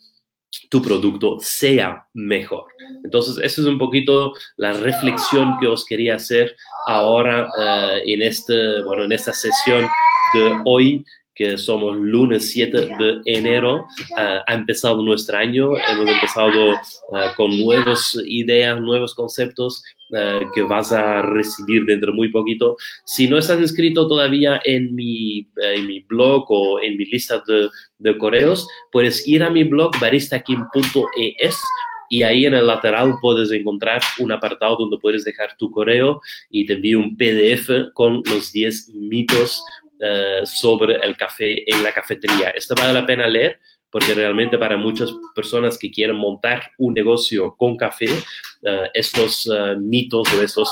tu 0.70 0.80
producto 0.80 1.38
sea 1.40 2.06
mejor. 2.14 2.66
Entonces, 3.04 3.36
esa 3.42 3.60
es 3.60 3.66
un 3.66 3.78
poquito 3.78 4.32
la 4.56 4.72
reflexión 4.72 5.56
que 5.60 5.66
os 5.66 5.84
quería 5.84 6.16
hacer 6.16 6.54
ahora 6.86 7.48
eh, 7.58 8.02
en, 8.06 8.22
este, 8.22 8.82
bueno, 8.82 9.04
en 9.04 9.12
esta 9.12 9.32
sesión 9.32 9.88
de 10.34 10.60
hoy 10.64 11.04
que 11.34 11.58
somos 11.58 11.96
lunes 11.96 12.50
7 12.50 12.88
de 12.98 13.20
enero, 13.24 13.86
uh, 14.12 14.42
ha 14.46 14.54
empezado 14.54 15.02
nuestro 15.02 15.36
año, 15.36 15.76
hemos 15.76 16.08
empezado 16.08 16.72
uh, 16.72 17.34
con 17.36 17.58
nuevas 17.58 18.16
ideas, 18.26 18.80
nuevos 18.80 19.14
conceptos 19.14 19.82
uh, 20.10 20.50
que 20.54 20.62
vas 20.62 20.92
a 20.92 21.22
recibir 21.22 21.84
dentro 21.86 22.12
de 22.12 22.16
muy 22.16 22.28
poquito. 22.28 22.76
Si 23.04 23.28
no 23.28 23.38
estás 23.38 23.60
inscrito 23.60 24.06
todavía 24.06 24.60
en 24.64 24.94
mi, 24.94 25.48
en 25.56 25.86
mi 25.86 26.00
blog 26.00 26.44
o 26.48 26.80
en 26.80 26.96
mi 26.96 27.04
lista 27.06 27.42
de, 27.46 27.68
de 27.98 28.18
correos, 28.18 28.68
puedes 28.92 29.26
ir 29.26 29.42
a 29.42 29.50
mi 29.50 29.64
blog 29.64 29.98
baristakim.es 30.00 31.60
y 32.08 32.22
ahí 32.22 32.46
en 32.46 32.54
el 32.54 32.66
lateral 32.66 33.14
puedes 33.20 33.50
encontrar 33.50 34.00
un 34.20 34.30
apartado 34.30 34.76
donde 34.76 34.98
puedes 34.98 35.24
dejar 35.24 35.56
tu 35.56 35.70
correo 35.70 36.20
y 36.50 36.66
te 36.66 36.74
envío 36.74 37.00
un 37.00 37.16
PDF 37.16 37.92
con 37.92 38.22
los 38.26 38.52
10 38.52 38.90
mitos 38.90 39.64
eh, 40.00 40.40
sobre 40.44 40.96
el 40.96 41.16
café 41.16 41.68
en 41.70 41.82
la 41.82 41.92
cafetería. 41.92 42.50
Esto 42.50 42.74
vale 42.74 42.92
la 42.92 43.06
pena 43.06 43.26
leer 43.26 43.58
porque 43.90 44.12
realmente 44.12 44.58
para 44.58 44.76
muchas 44.76 45.12
personas 45.36 45.78
que 45.78 45.88
quieren 45.88 46.16
montar 46.16 46.72
un 46.78 46.94
negocio 46.94 47.54
con 47.56 47.76
café, 47.76 48.10
uh, 48.10 48.88
estos 48.92 49.46
uh, 49.46 49.78
mitos 49.78 50.34
o 50.34 50.42
estos 50.42 50.68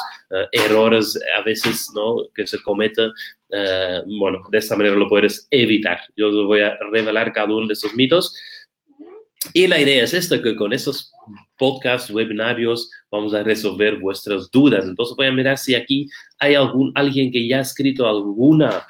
errores 0.50 1.16
a 1.38 1.42
veces 1.42 1.88
¿no? 1.94 2.16
que 2.34 2.48
se 2.48 2.60
cometen, 2.60 3.12
bueno, 4.18 4.42
de 4.50 4.58
esta 4.58 4.74
manera 4.74 4.96
lo 4.96 5.08
puedes 5.08 5.46
evitar. 5.52 6.00
Yo 6.16 6.30
os 6.30 6.46
voy 6.46 6.62
a 6.62 6.76
revelar 6.90 7.32
cada 7.32 7.54
uno 7.54 7.68
de 7.68 7.74
esos 7.74 7.94
mitos. 7.94 8.34
Y 9.54 9.66
la 9.66 9.80
idea 9.80 10.04
es 10.04 10.14
esta, 10.14 10.40
que 10.40 10.54
con 10.54 10.72
estos 10.72 11.12
podcasts, 11.58 12.10
webinarios, 12.10 12.90
vamos 13.10 13.34
a 13.34 13.42
resolver 13.42 13.98
vuestras 13.98 14.50
dudas. 14.50 14.84
Entonces 14.84 15.16
voy 15.16 15.26
a 15.26 15.32
mirar 15.32 15.58
si 15.58 15.74
aquí 15.74 16.08
hay 16.38 16.54
algún, 16.54 16.92
alguien 16.94 17.30
que 17.30 17.46
ya 17.46 17.58
ha 17.58 17.62
escrito 17.62 18.08
alguna 18.08 18.86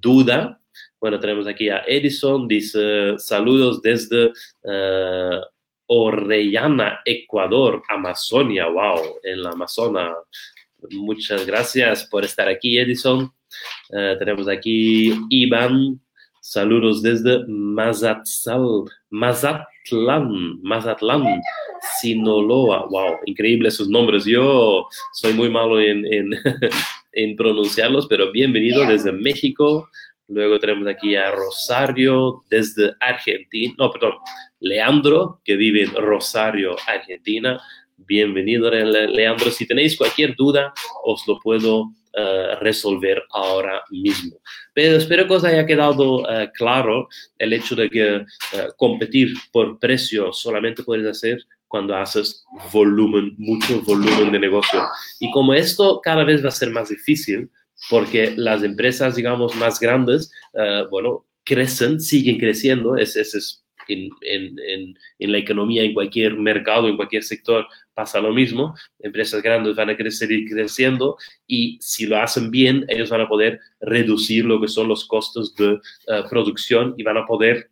duda. 0.00 0.60
Bueno, 1.00 1.18
tenemos 1.20 1.46
aquí 1.46 1.68
a 1.68 1.82
Edison, 1.86 2.48
dice 2.48 3.18
saludos 3.18 3.80
desde 3.82 4.26
uh, 4.26 5.40
Orellana, 5.86 7.00
Ecuador, 7.04 7.82
Amazonia, 7.88 8.66
wow, 8.66 9.18
en 9.22 9.42
la 9.42 9.50
Amazona. 9.50 10.14
Muchas 10.90 11.46
gracias 11.46 12.04
por 12.04 12.24
estar 12.24 12.48
aquí, 12.48 12.78
Edison. 12.78 13.32
Uh, 13.90 14.18
tenemos 14.18 14.48
aquí 14.48 15.14
Iván, 15.30 16.00
saludos 16.40 17.02
desde 17.02 17.44
Mazatzal, 17.46 18.84
Mazatlán, 19.10 20.60
Mazatlán, 20.62 21.42
Sinaloa. 22.00 22.86
Wow, 22.86 23.18
increíble 23.26 23.70
sus 23.70 23.88
nombres. 23.88 24.24
Yo 24.24 24.86
soy 25.12 25.32
muy 25.32 25.50
malo 25.50 25.80
en, 25.80 26.04
en 27.16 27.34
pronunciarlos, 27.34 28.06
pero 28.06 28.30
bienvenido 28.30 28.86
desde 28.86 29.10
México. 29.10 29.88
Luego 30.28 30.58
tenemos 30.58 30.86
aquí 30.86 31.16
a 31.16 31.30
Rosario 31.30 32.42
desde 32.50 32.92
Argentina, 33.00 33.74
no, 33.78 33.90
perdón, 33.90 34.14
Leandro, 34.60 35.40
que 35.42 35.56
vive 35.56 35.84
en 35.84 35.94
Rosario, 35.94 36.76
Argentina. 36.86 37.58
Bienvenido, 37.96 38.70
Leandro. 38.70 39.50
Si 39.50 39.66
tenéis 39.66 39.96
cualquier 39.96 40.36
duda, 40.36 40.74
os 41.04 41.26
lo 41.26 41.38
puedo 41.38 41.84
uh, 41.84 42.60
resolver 42.60 43.22
ahora 43.30 43.82
mismo. 43.90 44.36
Pero 44.74 44.98
espero 44.98 45.26
que 45.26 45.34
os 45.34 45.44
haya 45.44 45.64
quedado 45.64 46.20
uh, 46.20 46.50
claro 46.52 47.08
el 47.38 47.54
hecho 47.54 47.74
de 47.74 47.88
que 47.88 48.16
uh, 48.16 48.24
competir 48.76 49.32
por 49.52 49.78
precio 49.78 50.34
solamente 50.34 50.82
puedes 50.82 51.06
hacer 51.06 51.38
cuando 51.68 51.96
haces 51.96 52.44
volumen, 52.72 53.34
mucho 53.38 53.80
volumen 53.82 54.32
de 54.32 54.38
negocio. 54.38 54.82
Y 55.20 55.30
como 55.32 55.54
esto 55.54 56.00
cada 56.02 56.24
vez 56.24 56.44
va 56.44 56.48
a 56.48 56.52
ser 56.52 56.70
más 56.70 56.88
difícil, 56.88 57.50
porque 57.90 58.32
las 58.36 58.62
empresas, 58.62 59.16
digamos, 59.16 59.54
más 59.56 59.78
grandes, 59.80 60.32
uh, 60.54 60.88
bueno, 60.88 61.26
crecen, 61.44 62.00
siguen 62.00 62.38
creciendo, 62.38 62.96
ese, 62.96 63.20
es 63.20 63.64
en, 63.88 64.10
en, 64.22 64.98
en, 65.18 65.32
la 65.32 65.38
economía, 65.38 65.82
en 65.82 65.94
cualquier 65.94 66.36
mercado, 66.36 66.88
en 66.88 66.96
cualquier 66.96 67.22
sector, 67.22 67.66
pasa 67.94 68.20
lo 68.20 68.32
mismo. 68.32 68.74
Empresas 68.98 69.42
grandes 69.42 69.76
van 69.76 69.90
a 69.90 69.96
crecer 69.96 70.30
y 70.32 70.48
creciendo 70.48 71.16
y 71.46 71.78
si 71.80 72.06
lo 72.06 72.18
hacen 72.18 72.50
bien, 72.50 72.84
ellos 72.88 73.10
van 73.10 73.20
a 73.20 73.28
poder 73.28 73.60
reducir 73.80 74.44
lo 74.44 74.60
que 74.60 74.68
son 74.68 74.88
los 74.88 75.06
costos 75.06 75.54
de 75.54 75.74
uh, 75.74 76.28
producción 76.28 76.94
y 76.96 77.04
van 77.04 77.18
a 77.18 77.26
poder, 77.26 77.70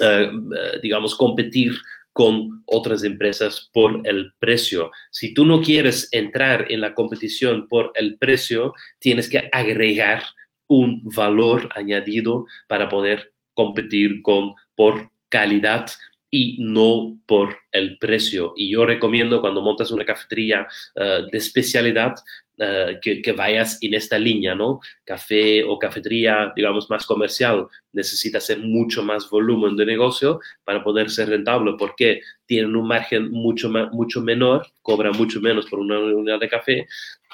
uh, 0.00 0.80
digamos, 0.82 1.14
competir 1.14 1.72
con 2.16 2.62
otras 2.64 3.04
empresas 3.04 3.68
por 3.74 4.00
el 4.04 4.32
precio. 4.38 4.90
Si 5.10 5.34
tú 5.34 5.44
no 5.44 5.60
quieres 5.60 6.08
entrar 6.12 6.64
en 6.72 6.80
la 6.80 6.94
competición 6.94 7.68
por 7.68 7.92
el 7.94 8.16
precio, 8.16 8.72
tienes 8.98 9.28
que 9.28 9.50
agregar 9.52 10.22
un 10.66 11.02
valor 11.14 11.68
añadido 11.74 12.46
para 12.68 12.88
poder 12.88 13.34
competir 13.52 14.22
con 14.22 14.54
por 14.74 15.10
calidad 15.28 15.90
y 16.30 16.56
no 16.58 17.18
por 17.26 17.58
el 17.70 17.98
precio. 17.98 18.54
Y 18.56 18.70
yo 18.70 18.86
recomiendo 18.86 19.42
cuando 19.42 19.60
montas 19.60 19.90
una 19.90 20.06
cafetería 20.06 20.66
uh, 20.96 21.30
de 21.30 21.36
especialidad, 21.36 22.14
uh, 22.58 22.98
que, 23.00 23.22
que, 23.22 23.32
vayas 23.32 23.78
en 23.82 23.94
esta 23.94 24.18
línea, 24.18 24.54
¿no? 24.54 24.80
Café 25.04 25.64
o 25.64 25.78
cafetería, 25.78 26.52
digamos, 26.54 26.88
más 26.90 27.06
comercial, 27.06 27.66
necesita 27.92 28.40
ser 28.40 28.58
mucho 28.58 29.02
más 29.02 29.28
volumen 29.30 29.76
de 29.76 29.86
negocio 29.86 30.40
para 30.64 30.82
poder 30.82 31.10
ser 31.10 31.28
rentable, 31.28 31.74
porque 31.78 32.20
tienen 32.46 32.76
un 32.76 32.86
margen 32.86 33.30
mucho, 33.30 33.70
mucho 33.92 34.20
menor, 34.20 34.66
cobran 34.82 35.16
mucho 35.16 35.40
menos 35.40 35.66
por 35.66 35.78
una 35.78 35.98
unidad 35.98 36.40
de 36.40 36.48
café, 36.48 36.86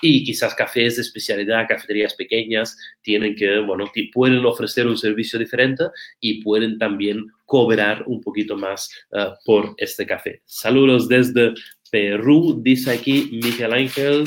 y 0.03 0.25
quizás 0.25 0.55
cafés 0.55 0.97
de 0.97 1.03
especialidad, 1.03 1.67
cafeterías 1.69 2.15
pequeñas, 2.15 2.77
tienen 3.03 3.37
que, 3.37 3.61
bueno, 3.61 3.91
pueden 4.13 4.45
ofrecer 4.45 4.87
un 4.87 4.99
servicio 4.99 5.39
diferente 5.39 5.85
y 6.21 6.43
pueden 6.43 6.77
también 6.79 7.27
cobrar 7.47 8.03
un 8.07 8.21
poquito 8.21 8.57
más 8.57 8.91
uh, 9.13 9.33
por 9.45 9.75
este 9.79 10.05
café. 10.05 10.43
Saludos 10.45 11.09
desde 11.09 11.55
Perú, 11.91 12.61
dice 12.63 12.91
aquí 12.91 13.31
Miguel 13.33 13.73
Ángel 13.73 14.25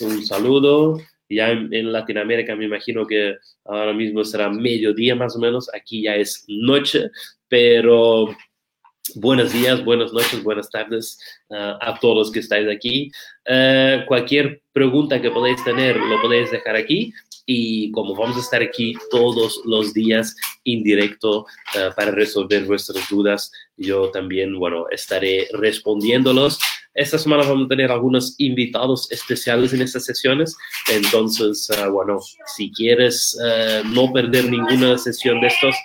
un 0.00 0.24
saludo. 0.24 1.00
Ya 1.28 1.50
en, 1.50 1.72
en, 1.74 1.92
Latinoamérica 1.92 2.56
me 2.56 2.64
imagino 2.64 3.06
que 3.06 3.36
ahora 3.64 3.92
mismo 3.92 4.24
será 4.24 4.48
mediodía 4.48 5.14
más 5.14 5.36
o 5.36 5.38
menos, 5.38 5.68
aquí 5.74 6.02
ya 6.02 6.16
es 6.16 6.44
noche, 6.48 7.10
pero 7.48 8.34
buenos 9.14 9.52
días, 9.52 9.84
buenas 9.84 10.12
noches, 10.12 10.42
buenas 10.42 10.70
tardes 10.70 11.18
uh, 11.50 11.76
a 11.80 11.98
todos 12.00 12.16
los 12.16 12.30
que 12.32 12.40
estáis 12.40 12.68
aquí. 12.68 13.10
Uh, 13.46 14.06
cualquier 14.06 14.62
pregunta 14.72 15.20
que 15.20 15.30
podáis 15.30 15.62
tener 15.64 15.96
lo 15.96 16.20
podéis 16.22 16.50
dejar 16.50 16.76
aquí 16.76 17.12
y 17.44 17.90
como 17.92 18.14
vamos 18.14 18.36
a 18.36 18.40
estar 18.40 18.62
aquí 18.62 18.94
todos 19.10 19.60
los 19.64 19.94
días 19.94 20.34
en 20.64 20.82
directo 20.82 21.40
uh, 21.40 21.94
para 21.94 22.10
resolver 22.10 22.64
vuestras 22.64 23.08
dudas, 23.08 23.50
yo 23.76 24.10
también, 24.10 24.58
bueno, 24.58 24.86
estaré 24.90 25.48
respondiéndolos. 25.52 26.58
Esta 26.98 27.16
semana 27.16 27.44
vamos 27.44 27.66
a 27.66 27.68
tener 27.68 27.92
algunos 27.92 28.34
invitados 28.38 29.10
especiales 29.12 29.72
en 29.72 29.82
estas 29.82 30.04
sesiones, 30.04 30.56
entonces, 30.92 31.70
uh, 31.70 31.92
bueno, 31.92 32.18
si 32.56 32.72
quieres 32.72 33.38
uh, 33.40 33.86
no 33.86 34.12
perder 34.12 34.50
ninguna 34.50 34.98
sesión 34.98 35.40
de 35.40 35.46
estos, 35.46 35.76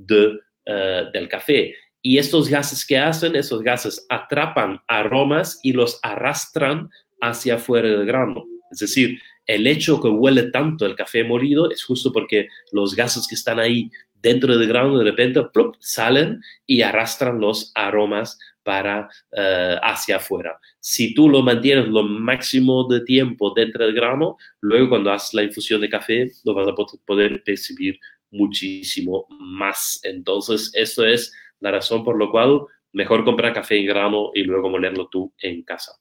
eh, 0.08 1.04
del 1.12 1.28
café. 1.28 1.74
Y 2.02 2.18
estos 2.18 2.48
gases 2.48 2.84
que 2.84 2.98
hacen, 2.98 3.36
esos 3.36 3.62
gases 3.62 4.04
atrapan 4.08 4.80
aromas 4.88 5.60
y 5.62 5.72
los 5.72 6.00
arrastran 6.02 6.88
hacia 7.20 7.54
afuera 7.54 7.88
del 7.88 8.06
grano. 8.06 8.44
Es 8.72 8.78
decir, 8.78 9.20
el 9.46 9.66
hecho 9.66 10.00
que 10.00 10.08
huele 10.08 10.50
tanto 10.50 10.86
el 10.86 10.96
café 10.96 11.24
molido 11.24 11.70
es 11.70 11.84
justo 11.84 12.12
porque 12.12 12.48
los 12.72 12.96
gases 12.96 13.26
que 13.28 13.34
están 13.34 13.58
ahí 13.58 13.90
dentro 14.22 14.56
del 14.56 14.68
grano 14.68 14.98
de 14.98 15.04
repente 15.04 15.40
salen 15.78 16.40
y 16.66 16.82
arrastran 16.82 17.40
los 17.40 17.72
aromas 17.74 18.38
para 18.62 19.08
eh, 19.32 19.76
hacia 19.82 20.16
afuera. 20.16 20.58
Si 20.80 21.14
tú 21.14 21.28
lo 21.28 21.42
mantienes 21.42 21.88
lo 21.88 22.02
máximo 22.02 22.86
de 22.88 23.00
tiempo 23.00 23.52
dentro 23.54 23.84
del 23.84 23.94
grano, 23.94 24.36
luego 24.60 24.90
cuando 24.90 25.12
haces 25.12 25.34
la 25.34 25.42
infusión 25.42 25.80
de 25.80 25.88
café 25.88 26.30
lo 26.44 26.54
vas 26.54 26.68
a 26.68 26.74
poder 27.06 27.42
percibir 27.42 27.98
muchísimo 28.30 29.26
más. 29.40 30.00
Entonces, 30.02 30.70
esto 30.74 31.04
es 31.04 31.32
la 31.60 31.72
razón 31.72 32.04
por 32.04 32.22
la 32.22 32.30
cual 32.30 32.60
mejor 32.92 33.24
comprar 33.24 33.52
café 33.52 33.78
en 33.78 33.86
grano 33.86 34.30
y 34.34 34.44
luego 34.44 34.68
molerlo 34.68 35.08
tú 35.08 35.32
en 35.40 35.62
casa. 35.62 35.92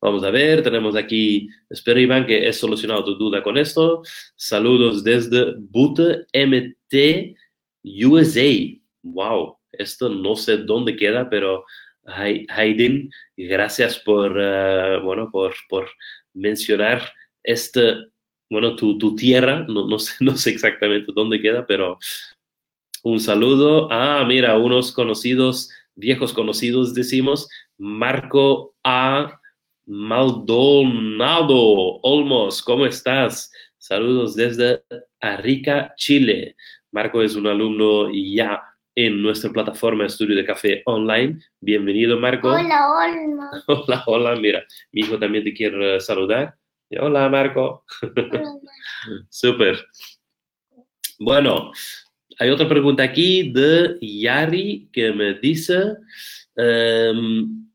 Vamos 0.00 0.22
a 0.22 0.30
ver, 0.30 0.62
tenemos 0.62 0.94
aquí, 0.94 1.48
espero 1.68 1.98
Iván 1.98 2.24
que 2.24 2.46
he 2.46 2.52
solucionado 2.52 3.04
tu 3.04 3.14
duda 3.16 3.42
con 3.42 3.58
esto. 3.58 4.02
Saludos 4.36 5.02
desde 5.02 5.54
Butte 5.58 6.26
MT 6.32 7.34
USA. 7.84 8.78
Wow, 9.02 9.58
esto 9.72 10.08
no 10.08 10.36
sé 10.36 10.58
dónde 10.58 10.94
queda, 10.94 11.28
pero 11.28 11.64
Hayden, 12.04 13.10
gracias 13.36 13.98
por, 13.98 14.36
uh, 14.36 15.02
bueno, 15.02 15.30
por, 15.32 15.54
por 15.68 15.90
mencionar 16.32 17.02
este, 17.42 17.96
bueno, 18.50 18.76
tu, 18.76 18.98
tu 18.98 19.14
tierra, 19.16 19.66
no, 19.68 19.86
no, 19.86 19.98
sé, 19.98 20.14
no 20.20 20.36
sé 20.36 20.50
exactamente 20.50 21.12
dónde 21.14 21.40
queda, 21.40 21.66
pero 21.66 21.98
un 23.02 23.20
saludo. 23.20 23.88
Ah, 23.90 24.24
mira, 24.26 24.56
unos 24.58 24.92
conocidos, 24.92 25.70
viejos 25.94 26.32
conocidos, 26.32 26.94
decimos, 26.94 27.48
Marco 27.78 28.74
A. 28.84 29.40
Maldonado 29.90 31.56
Olmos, 32.02 32.62
¿cómo 32.62 32.84
estás? 32.84 33.50
Saludos 33.78 34.36
desde 34.36 34.82
Arica, 35.18 35.94
Chile. 35.96 36.56
Marco 36.92 37.22
es 37.22 37.34
un 37.36 37.46
alumno 37.46 38.10
ya 38.12 38.62
en 38.94 39.22
nuestra 39.22 39.50
plataforma 39.50 40.04
Estudio 40.04 40.36
de 40.36 40.44
Café 40.44 40.82
Online. 40.84 41.40
Bienvenido, 41.58 42.20
Marco. 42.20 42.50
Hola, 42.50 42.86
hola. 42.90 43.50
Hola, 43.66 44.04
hola. 44.06 44.36
Mira, 44.36 44.62
mi 44.92 45.00
hijo 45.00 45.18
también 45.18 45.44
te 45.44 45.54
quiere 45.54 45.98
saludar. 46.00 46.54
Hola, 47.00 47.26
Marco. 47.30 47.86
Hola, 48.02 48.42
Súper. 49.30 49.86
Bueno, 51.18 51.72
hay 52.38 52.50
otra 52.50 52.68
pregunta 52.68 53.04
aquí 53.04 53.50
de 53.52 53.96
Yari 54.02 54.90
que 54.92 55.12
me 55.12 55.32
dice... 55.32 55.96
Em, 56.56 57.67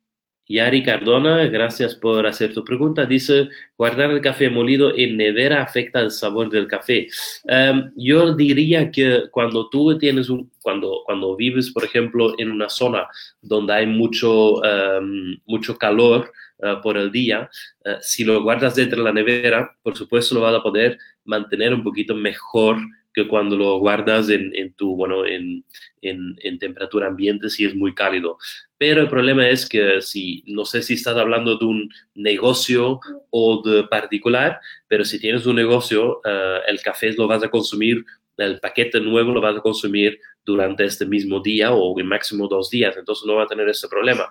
Yari 0.48 0.84
Cardona, 0.84 1.46
gracias 1.46 1.96
por 1.96 2.28
hacer 2.28 2.54
tu 2.54 2.66
pregunta. 2.66 3.06
Dice, 3.06 3.50
guardar 3.78 4.12
el 4.12 4.22
café 4.22 4.50
molido 4.50 4.94
en 4.96 5.16
nevera 5.16 5.64
afecta 5.64 6.02
el 6.02 6.12
sabor 6.12 6.50
del 6.50 6.68
café. 6.68 7.08
Em, 7.46 7.92
yo 7.96 8.36
diría 8.36 8.92
que 8.92 9.24
cuando 9.32 9.70
tú 9.70 9.98
tienes 9.98 10.30
un, 10.30 10.52
cuando, 10.62 11.02
cuando 11.06 11.36
vives, 11.36 11.72
por 11.72 11.86
ejemplo, 11.86 12.34
en 12.38 12.52
una 12.52 12.68
zona 12.68 13.08
donde 13.42 13.74
hay 13.74 13.86
mucho, 13.88 14.64
em, 14.66 15.38
mucho 15.46 15.78
calor 15.78 16.32
eh, 16.62 16.76
por 16.84 16.98
el 16.98 17.12
día, 17.12 17.50
eh, 17.86 17.98
si 18.02 18.26
lo 18.26 18.44
guardas 18.44 18.76
dentro 18.76 18.98
de 19.00 19.06
la 19.06 19.14
nevera, 19.14 19.78
por 19.82 19.96
supuesto 19.96 20.36
lo 20.36 20.42
vas 20.42 20.56
a 20.56 20.64
poder 20.64 20.98
mantener 21.24 21.74
un 21.74 21.84
poquito 21.84 22.16
mejor 22.16 22.78
que 23.14 23.28
cuando 23.28 23.56
lo 23.56 23.78
guardas 23.78 24.30
en, 24.30 24.56
en 24.56 24.74
tu, 24.74 24.96
bueno, 24.96 25.26
en, 25.26 25.64
en, 26.02 26.36
en, 26.40 26.60
temperatura 26.60 27.08
ambiente 27.08 27.50
si 27.50 27.66
es 27.66 27.76
muy 27.76 27.94
cálido. 27.94 28.38
Pero 28.78 29.02
el 29.02 29.10
problema 29.10 29.48
es 29.48 29.68
que 29.68 30.02
si, 30.02 30.44
no 30.48 30.66
sé 30.66 30.82
si 30.82 30.96
estás 30.96 31.16
hablando 31.16 31.58
de 31.58 31.66
un 31.66 31.90
negocio 32.16 33.00
o 33.30 33.62
de 33.62 33.84
particular, 33.84 34.60
pero 34.88 35.06
si 35.06 35.20
tienes 35.20 35.46
un 35.46 35.56
negocio, 35.56 36.22
uh, 36.26 36.62
el 36.68 36.82
café 36.82 37.14
lo 37.14 37.28
vas 37.28 37.44
a 37.44 37.50
consumir, 37.50 38.04
el 38.38 38.60
paquete 38.60 39.00
nuevo 39.00 39.32
lo 39.32 39.42
vas 39.42 39.58
a 39.58 39.62
consumir 39.62 40.20
durante 40.44 40.84
este 40.84 41.06
mismo 41.06 41.40
día 41.40 41.72
o 41.72 41.98
en 42.00 42.08
máximo 42.08 42.48
dos 42.48 42.70
días, 42.70 42.98
entonces 42.98 43.26
no 43.26 43.36
va 43.36 43.44
a 43.44 43.48
tener 43.48 43.70
ese 43.70 43.88
problema. 43.88 44.30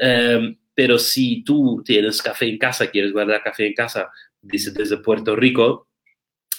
Um, 0.00 0.56
pero 0.74 0.98
si 0.98 1.42
tú 1.42 1.82
tienes 1.84 2.20
café 2.20 2.46
en 2.46 2.58
casa, 2.58 2.90
quieres 2.90 3.12
guardar 3.12 3.42
café 3.42 3.66
en 3.66 3.72
casa, 3.72 4.10
dice 4.42 4.72
desde 4.72 4.98
Puerto 4.98 5.34
Rico, 5.34 5.88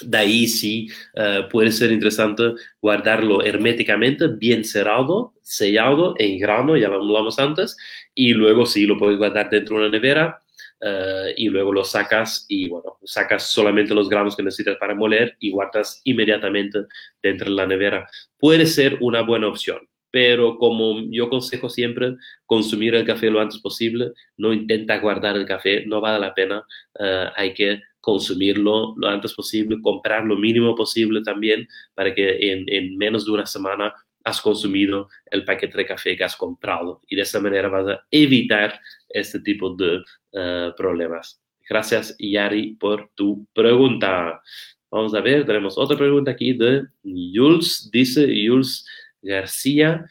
de 0.01 0.17
ahí 0.17 0.47
sí 0.47 0.89
uh, 1.15 1.47
puede 1.49 1.71
ser 1.71 1.91
interesante 1.91 2.53
guardarlo 2.81 3.43
herméticamente, 3.43 4.27
bien 4.27 4.63
cerrado, 4.63 5.33
sellado 5.41 6.15
en 6.17 6.39
grano, 6.39 6.77
ya 6.77 6.89
lo 6.89 6.95
hablamos 6.95 7.39
antes, 7.39 7.77
y 8.13 8.33
luego 8.33 8.65
sí 8.65 8.85
lo 8.85 8.97
puedes 8.97 9.17
guardar 9.17 9.49
dentro 9.49 9.75
de 9.75 9.81
una 9.83 9.91
nevera 9.91 10.41
uh, 10.81 11.31
y 11.35 11.49
luego 11.49 11.73
lo 11.73 11.83
sacas 11.83 12.45
y 12.47 12.69
bueno, 12.69 12.97
sacas 13.03 13.51
solamente 13.51 13.93
los 13.93 14.09
granos 14.09 14.35
que 14.35 14.43
necesitas 14.43 14.77
para 14.77 14.95
moler 14.95 15.35
y 15.39 15.51
guardas 15.51 16.01
inmediatamente 16.03 16.79
dentro 17.21 17.49
de 17.49 17.55
la 17.55 17.67
nevera. 17.67 18.07
Puede 18.37 18.65
ser 18.65 18.97
una 19.01 19.21
buena 19.21 19.47
opción. 19.47 19.79
Pero 20.11 20.57
como 20.57 21.01
yo 21.11 21.25
aconsejo 21.25 21.69
siempre, 21.69 22.15
consumir 22.45 22.95
el 22.95 23.05
café 23.05 23.29
lo 23.29 23.41
antes 23.41 23.59
posible, 23.59 24.13
no 24.37 24.53
intenta 24.53 24.99
guardar 24.99 25.35
el 25.35 25.45
café, 25.45 25.85
no 25.85 26.01
vale 26.01 26.19
la 26.19 26.33
pena, 26.33 26.65
uh, 26.99 27.29
hay 27.35 27.53
que 27.53 27.81
consumirlo 27.99 28.95
lo 28.97 29.07
antes 29.07 29.33
posible, 29.33 29.81
comprar 29.81 30.23
lo 30.23 30.37
mínimo 30.37 30.75
posible 30.75 31.21
también 31.23 31.67
para 31.93 32.15
que 32.15 32.53
en, 32.53 32.63
en, 32.67 32.97
menos 32.97 33.25
de 33.25 33.31
una 33.31 33.45
semana 33.45 33.93
has 34.23 34.41
consumido 34.41 35.09
el 35.29 35.43
paquete 35.43 35.77
de 35.77 35.85
café 35.85 36.15
que 36.15 36.23
has 36.23 36.37
comprado 36.37 37.01
y 37.09 37.17
de 37.17 37.23
esa 37.23 37.41
manera 37.41 37.67
vas 37.67 37.87
a 37.87 38.05
evitar 38.09 38.79
este 39.09 39.41
tipo 39.41 39.75
de 39.75 39.97
uh, 39.97 40.73
problemas. 40.77 41.41
Gracias, 41.69 42.15
Yari, 42.17 42.75
por 42.75 43.09
tu 43.13 43.45
pregunta. 43.53 44.41
Vamos 44.89 45.13
a 45.13 45.19
ver, 45.19 45.45
tenemos 45.45 45.77
otra 45.77 45.97
pregunta 45.97 46.31
aquí 46.31 46.53
de 46.53 46.83
Jules. 47.03 47.89
Dice 47.91 48.25
Jules 48.25 48.85
García, 49.27 50.05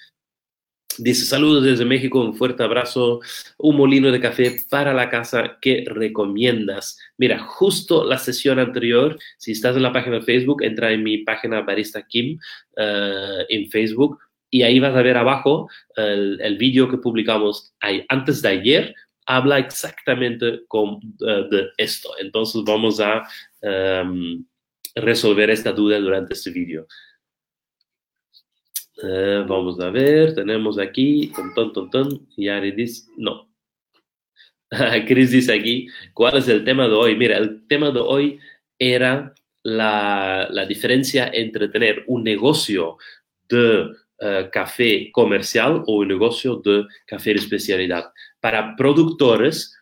Dice, 0.99 1.27
saludos 1.27 1.65
desde 1.65 1.85
México, 1.85 2.21
un 2.21 2.35
fuerte 2.35 2.63
abrazo, 2.63 3.21
un 3.59 3.77
molino 3.77 4.11
de 4.11 4.21
café 4.21 4.57
para 4.71 4.95
la 4.95 5.11
casa 5.11 5.59
que 5.61 5.85
recomiendas. 5.87 6.99
Mira, 7.19 7.39
justo 7.39 8.05
la 8.05 8.19
sesión 8.19 8.59
anterior, 8.59 9.19
si 9.37 9.53
estás 9.53 9.77
en 9.77 9.83
la 9.83 9.93
página 9.93 10.17
de 10.17 10.23
Facebook, 10.23 10.63
entra 10.63 10.93
en 10.93 11.03
mi 11.03 11.19
página 11.19 11.61
Barista 11.61 12.03
Kim 12.07 12.39
uh, 12.79 13.45
en 13.49 13.69
Facebook 13.71 14.19
y 14.51 14.63
ahí 14.63 14.79
vas 14.79 14.95
a 14.95 15.03
ver 15.03 15.19
abajo 15.19 15.69
el, 15.97 16.41
el 16.41 16.57
vídeo 16.57 16.89
que 16.89 16.97
publicamos 16.97 17.75
ahí, 17.81 18.05
antes 18.09 18.41
de 18.41 18.49
ayer, 18.49 18.95
habla 19.27 19.59
exactamente 19.59 20.61
con, 20.67 20.95
uh, 20.95 21.49
de 21.51 21.69
esto. 21.77 22.11
Entonces 22.19 22.63
vamos 22.65 23.01
a 23.01 23.23
um, 23.61 24.47
resolver 24.95 25.51
esta 25.51 25.73
duda 25.73 25.99
durante 26.01 26.33
este 26.33 26.51
vídeo. 26.53 26.87
Eh, 29.03 29.45
vamos 29.47 29.79
a 29.81 29.91
ver, 29.91 30.35
tenemos 30.35 30.79
aquí, 30.79 31.31
ton, 31.55 31.73
ton, 31.73 31.91
ton, 31.91 32.29
Yari 32.37 32.73
dice, 32.73 33.11
no. 33.19 33.49
Chris 35.07 35.31
dice 35.31 35.53
aquí, 35.53 35.89
¿cuál 36.15 36.39
es 36.39 36.49
el 36.49 36.65
tema 36.65 36.89
de 36.89 36.95
hoy? 36.95 37.17
Mira, 37.17 37.37
el 37.37 37.67
tema 37.67 37.91
de 37.91 38.01
hoy 38.01 38.39
era 38.79 39.35
la, 39.63 40.49
la 40.51 40.65
diferencia 40.65 41.31
entre 41.33 41.69
tener 41.69 42.05
un 42.07 42.25
negocio 42.25 42.97
de 43.49 43.83
uh, 43.83 44.51
café 44.51 45.11
comercial 45.13 45.83
o 45.87 45.99
un 45.99 46.09
negocio 46.09 46.57
de 46.57 46.87
café 47.07 47.31
de 47.31 47.41
especialidad. 47.41 48.13
Para 48.41 48.77
productores, 48.77 49.73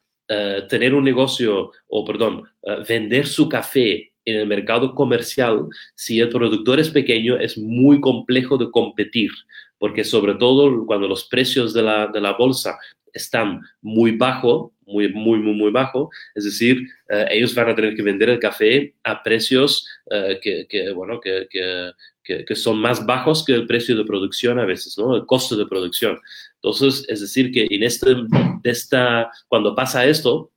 tener 0.71 0.95
un 0.95 1.05
negocio, 1.05 1.71
o 1.87 2.05
perdón, 2.05 2.45
vender 2.89 3.27
su 3.27 3.47
café 3.47 4.14
en 4.25 4.37
el 4.37 4.47
mercado 4.47 4.95
comercial, 4.95 5.67
si 5.95 6.21
el 6.21 6.29
productor 6.29 6.81
es 6.81 6.91
pequeño, 6.91 7.37
es 7.37 7.59
muy 7.59 8.01
complejo 8.01 8.57
de 8.57 8.71
competir, 8.71 9.31
porque 9.79 10.05
sobre 10.05 10.35
todo 10.35 10.87
cuando 10.87 11.09
los 11.09 11.25
precios 11.25 11.75
de 11.75 11.83
la, 11.83 12.07
de 12.07 12.21
la 12.21 12.33
bolsa 12.33 12.79
están 13.13 13.61
muy 13.81 14.17
bajo, 14.17 14.73
muy, 14.87 15.09
muy, 15.13 15.39
muy, 15.39 15.55
muy 15.55 15.71
bajo, 15.71 16.11
es 16.35 16.45
decir, 16.45 16.87
eh, 17.09 17.27
ellos 17.31 17.55
van 17.55 17.71
a 17.71 17.75
tener 17.75 17.95
que 17.95 18.03
vender 18.03 18.29
el 18.29 18.39
café 18.39 18.95
a 19.05 19.23
precios 19.23 19.87
eh, 20.11 20.39
que, 20.43 20.67
que, 20.69 20.91
bueno, 20.93 21.21
que, 21.21 21.47
que, 21.51 22.45
que, 22.45 22.55
son 22.55 22.79
más 22.79 23.07
bajos 23.07 23.45
que 23.45 23.55
el 23.55 23.67
precio 23.67 23.97
de 23.97 24.05
producción 24.05 24.59
a 24.59 24.65
veces, 24.65 24.99
¿no? 24.99 25.15
El 25.17 25.27
costo 25.27 25.57
de 25.57 25.67
producción. 25.67 26.19
Entonces, 26.57 27.07
es 27.09 27.21
decir, 27.21 27.53
que 27.53 27.67
en 27.71 27.83
este, 27.83 28.17
esta, 28.65 29.31
cuando 29.49 29.75
pasa 29.75 30.05
esto, 30.05 30.51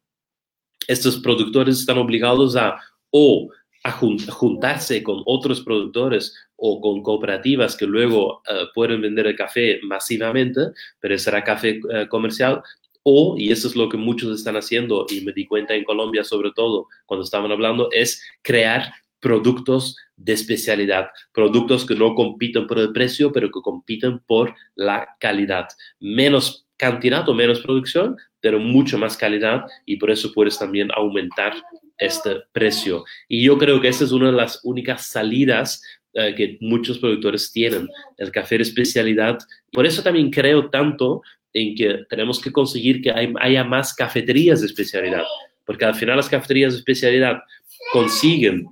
estos 0.87 1.17
productores 1.19 1.79
están 1.79 1.97
obligados 1.97 2.55
a 2.55 2.79
o 3.11 3.49
a 3.83 3.91
juntarse 3.91 5.03
con 5.03 5.21
otros 5.25 5.61
productores 5.61 6.35
o 6.55 6.81
con 6.81 7.03
cooperativas 7.03 7.75
que 7.77 7.85
luego 7.85 8.41
eh, 8.49 8.65
pueden 8.73 9.01
vender 9.01 9.27
el 9.27 9.35
café 9.35 9.79
masivamente, 9.83 10.61
pero 10.99 11.17
será 11.17 11.43
café 11.43 11.79
eh, 11.91 12.07
comercial, 12.09 12.61
o, 13.03 13.35
y 13.37 13.51
eso 13.51 13.67
es 13.67 13.75
lo 13.75 13.87
que 13.87 13.97
muchos 13.97 14.37
están 14.37 14.57
haciendo, 14.57 15.05
y 15.09 15.21
me 15.21 15.31
di 15.31 15.45
cuenta 15.45 15.73
en 15.75 15.85
Colombia 15.85 16.23
sobre 16.23 16.51
todo 16.51 16.87
cuando 17.05 17.23
estaban 17.23 17.51
hablando, 17.51 17.89
es 17.91 18.21
crear 18.41 18.91
productos 19.19 19.95
de 20.15 20.33
especialidad, 20.33 21.09
productos 21.31 21.85
que 21.85 21.95
no 21.95 22.15
compiten 22.15 22.67
por 22.67 22.79
el 22.79 22.91
precio, 22.91 23.31
pero 23.31 23.49
que 23.49 23.61
compiten 23.61 24.19
por 24.19 24.53
la 24.75 25.15
calidad. 25.19 25.67
Menos 25.99 26.67
cantidad 26.77 27.27
o 27.27 27.33
menos 27.33 27.61
producción, 27.61 28.17
pero 28.39 28.59
mucho 28.59 28.97
más 28.97 29.17
calidad 29.17 29.65
y 29.85 29.97
por 29.97 30.11
eso 30.11 30.31
puedes 30.33 30.59
también 30.59 30.89
aumentar 30.95 31.53
este 31.97 32.41
precio. 32.51 33.03
Y 33.27 33.43
yo 33.43 33.57
creo 33.57 33.81
que 33.81 33.87
esta 33.87 34.03
es 34.03 34.11
una 34.11 34.27
de 34.27 34.37
las 34.37 34.59
únicas 34.63 35.07
salidas 35.07 35.81
eh, 36.13 36.33
que 36.35 36.57
muchos 36.61 36.99
productores 36.99 37.51
tienen, 37.51 37.87
el 38.17 38.31
café 38.31 38.57
de 38.57 38.63
especialidad. 38.63 39.37
Por 39.71 39.85
eso 39.85 40.01
también 40.01 40.31
creo 40.31 40.69
tanto 40.69 41.21
en 41.53 41.75
que 41.75 42.05
tenemos 42.09 42.39
que 42.41 42.51
conseguir 42.51 43.01
que 43.01 43.11
haya 43.39 43.63
más 43.63 43.93
cafeterías 43.93 44.61
de 44.61 44.67
especialidad, 44.67 45.23
porque 45.65 45.85
al 45.85 45.95
final 45.95 46.17
las 46.17 46.29
cafeterías 46.29 46.73
de 46.73 46.79
especialidad 46.79 47.39
consiguen 47.91 48.67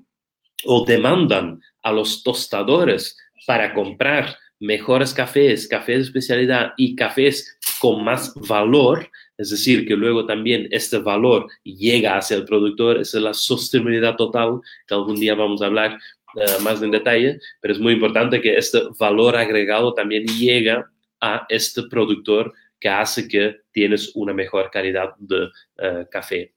o 0.66 0.86
demandan 0.86 1.62
a 1.84 1.92
los 1.92 2.24
tostadores 2.24 3.18
para 3.46 3.74
comprar 3.74 4.36
mejores 4.60 5.14
cafés, 5.14 5.68
cafés 5.68 5.98
de 5.98 6.04
especialidad 6.04 6.74
y 6.78 6.96
cafés 6.96 7.58
con 7.80 8.04
más 8.04 8.34
valor, 8.48 9.10
es 9.38 9.50
decir, 9.50 9.88
que 9.88 9.96
luego 9.96 10.26
también 10.26 10.68
este 10.72 10.98
valor 10.98 11.48
llega 11.64 12.18
hacia 12.18 12.38
el 12.38 12.46
productor, 12.46 12.98
esa 12.98 13.18
es 13.18 13.24
la 13.24 13.34
sostenibilidad 13.34 14.16
total, 14.16 14.62
que 14.88 14.94
algún 14.94 15.20
día 15.20 15.36
vamos 15.36 15.62
a 15.62 15.66
hablar 15.66 15.98
eh, 16.36 16.46
más 16.62 16.82
en 16.82 16.92
detalle, 16.92 17.40
pero 17.62 17.74
es 17.74 17.80
muy 17.80 17.94
importante 17.94 18.42
que 18.42 18.58
este 18.58 18.82
valor 19.00 19.36
agregado 19.36 19.94
también 19.94 20.26
llega 20.26 20.90
a 21.22 21.46
este 21.50 21.84
productor 21.84 22.54
que 22.80 22.90
hace 22.90 23.28
que 23.28 23.62
tienes 23.72 24.12
una 24.16 24.34
mejor 24.34 24.70
calidad 24.70 25.16
de 25.18 25.50
eh, 25.78 26.06
café. 26.12 26.55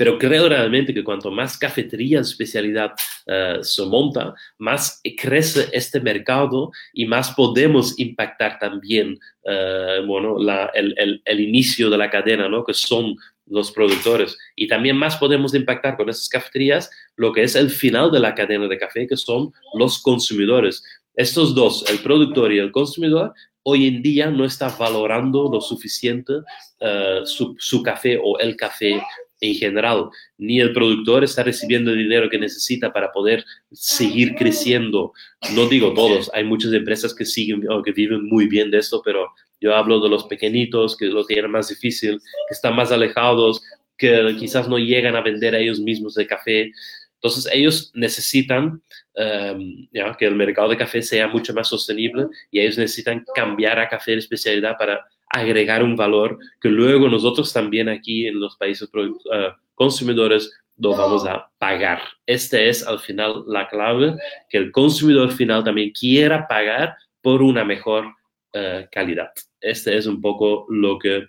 Pero 0.00 0.18
creo 0.18 0.48
realmente 0.48 0.94
que 0.94 1.04
cuanto 1.04 1.30
más 1.30 1.58
cafeterías 1.58 2.26
de 2.26 2.30
especialidad 2.30 2.92
uh, 3.26 3.62
se 3.62 3.84
monta, 3.84 4.34
más 4.56 4.98
crece 5.18 5.68
este 5.72 6.00
mercado 6.00 6.70
y 6.94 7.04
más 7.04 7.32
podemos 7.32 7.98
impactar 7.98 8.58
también 8.58 9.18
uh, 9.44 10.06
bueno, 10.06 10.38
la, 10.38 10.70
el, 10.72 10.94
el, 10.96 11.20
el, 11.22 11.40
inicio 11.40 11.90
de 11.90 11.98
la 11.98 12.08
cadena, 12.08 12.48
¿no? 12.48 12.64
que 12.64 12.72
son 12.72 13.14
los 13.44 13.72
productores. 13.72 14.38
Y 14.56 14.68
también 14.68 14.96
más 14.96 15.18
podemos 15.18 15.52
impactar 15.52 15.98
con 15.98 16.08
esas 16.08 16.30
cafeterías 16.30 16.90
lo 17.16 17.34
que 17.34 17.42
es 17.42 17.54
el 17.54 17.68
final 17.68 18.10
de 18.10 18.20
la 18.20 18.34
cadena 18.34 18.68
de 18.68 18.78
café, 18.78 19.06
que 19.06 19.18
son 19.18 19.52
los 19.74 20.00
consumidores. 20.00 20.82
Estos 21.14 21.54
dos, 21.54 21.84
el 21.90 21.98
productor 21.98 22.54
y 22.54 22.58
el 22.58 22.72
consumidor, 22.72 23.34
hoy 23.64 23.86
en 23.86 24.00
día 24.00 24.30
no 24.30 24.46
está 24.46 24.74
valorando 24.78 25.50
lo 25.52 25.60
suficiente 25.60 26.32
uh, 26.32 27.26
su, 27.26 27.54
su, 27.58 27.82
café 27.82 28.18
o 28.22 28.38
el 28.38 28.56
café 28.56 29.02
en 29.40 29.54
general, 29.54 30.10
ni 30.38 30.60
el 30.60 30.72
productor 30.72 31.24
está 31.24 31.42
recibiendo 31.42 31.90
el 31.90 31.98
dinero 31.98 32.28
que 32.28 32.38
necesita 32.38 32.92
para 32.92 33.10
poder 33.10 33.44
seguir 33.72 34.34
creciendo. 34.34 35.12
No 35.54 35.66
digo 35.66 35.94
todos, 35.94 36.30
hay 36.34 36.44
muchas 36.44 36.72
empresas 36.72 37.14
que 37.14 37.24
siguen 37.24 37.64
o 37.70 37.82
que 37.82 37.92
viven 37.92 38.26
muy 38.26 38.46
bien 38.46 38.70
de 38.70 38.78
esto, 38.78 39.00
pero 39.04 39.28
yo 39.60 39.74
hablo 39.74 40.00
de 40.00 40.08
los 40.08 40.24
pequeñitos 40.24 40.96
que 40.96 41.06
lo 41.06 41.24
tienen 41.24 41.50
más 41.50 41.68
difícil, 41.68 42.18
que 42.18 42.54
están 42.54 42.76
más 42.76 42.92
alejados, 42.92 43.62
que 43.96 44.36
quizás 44.38 44.68
no 44.68 44.78
llegan 44.78 45.16
a 45.16 45.20
vender 45.20 45.54
a 45.54 45.58
ellos 45.58 45.80
mismos 45.80 46.16
el 46.16 46.26
café. 46.26 46.72
Entonces 47.14 47.50
ellos 47.52 47.90
necesitan 47.94 48.82
um, 49.14 49.88
ya, 49.92 50.16
que 50.16 50.26
el 50.26 50.34
mercado 50.34 50.70
de 50.70 50.76
café 50.78 51.02
sea 51.02 51.28
mucho 51.28 51.52
más 51.52 51.68
sostenible 51.68 52.26
y 52.50 52.60
ellos 52.60 52.78
necesitan 52.78 53.24
cambiar 53.34 53.78
a 53.78 53.88
café 53.88 54.12
de 54.12 54.18
especialidad 54.18 54.76
para 54.78 55.04
agregar 55.30 55.82
un 55.82 55.96
valor 55.96 56.38
que 56.60 56.68
luego 56.68 57.08
nosotros 57.08 57.52
también 57.52 57.88
aquí 57.88 58.26
en 58.26 58.40
los 58.40 58.56
países 58.56 58.90
uh, 58.92 59.16
consumidores 59.74 60.52
lo 60.76 60.90
vamos 60.90 61.24
a 61.26 61.50
pagar. 61.58 62.00
Esta 62.26 62.60
es 62.60 62.86
al 62.86 62.98
final 62.98 63.44
la 63.46 63.68
clave, 63.68 64.16
que 64.48 64.58
el 64.58 64.72
consumidor 64.72 65.30
final 65.30 65.62
también 65.62 65.92
quiera 65.92 66.46
pagar 66.48 66.96
por 67.22 67.42
una 67.42 67.64
mejor 67.64 68.06
uh, 68.54 68.86
calidad. 68.90 69.30
Este 69.60 69.96
es 69.96 70.06
un 70.06 70.20
poco 70.20 70.66
lo 70.68 70.98
que 70.98 71.26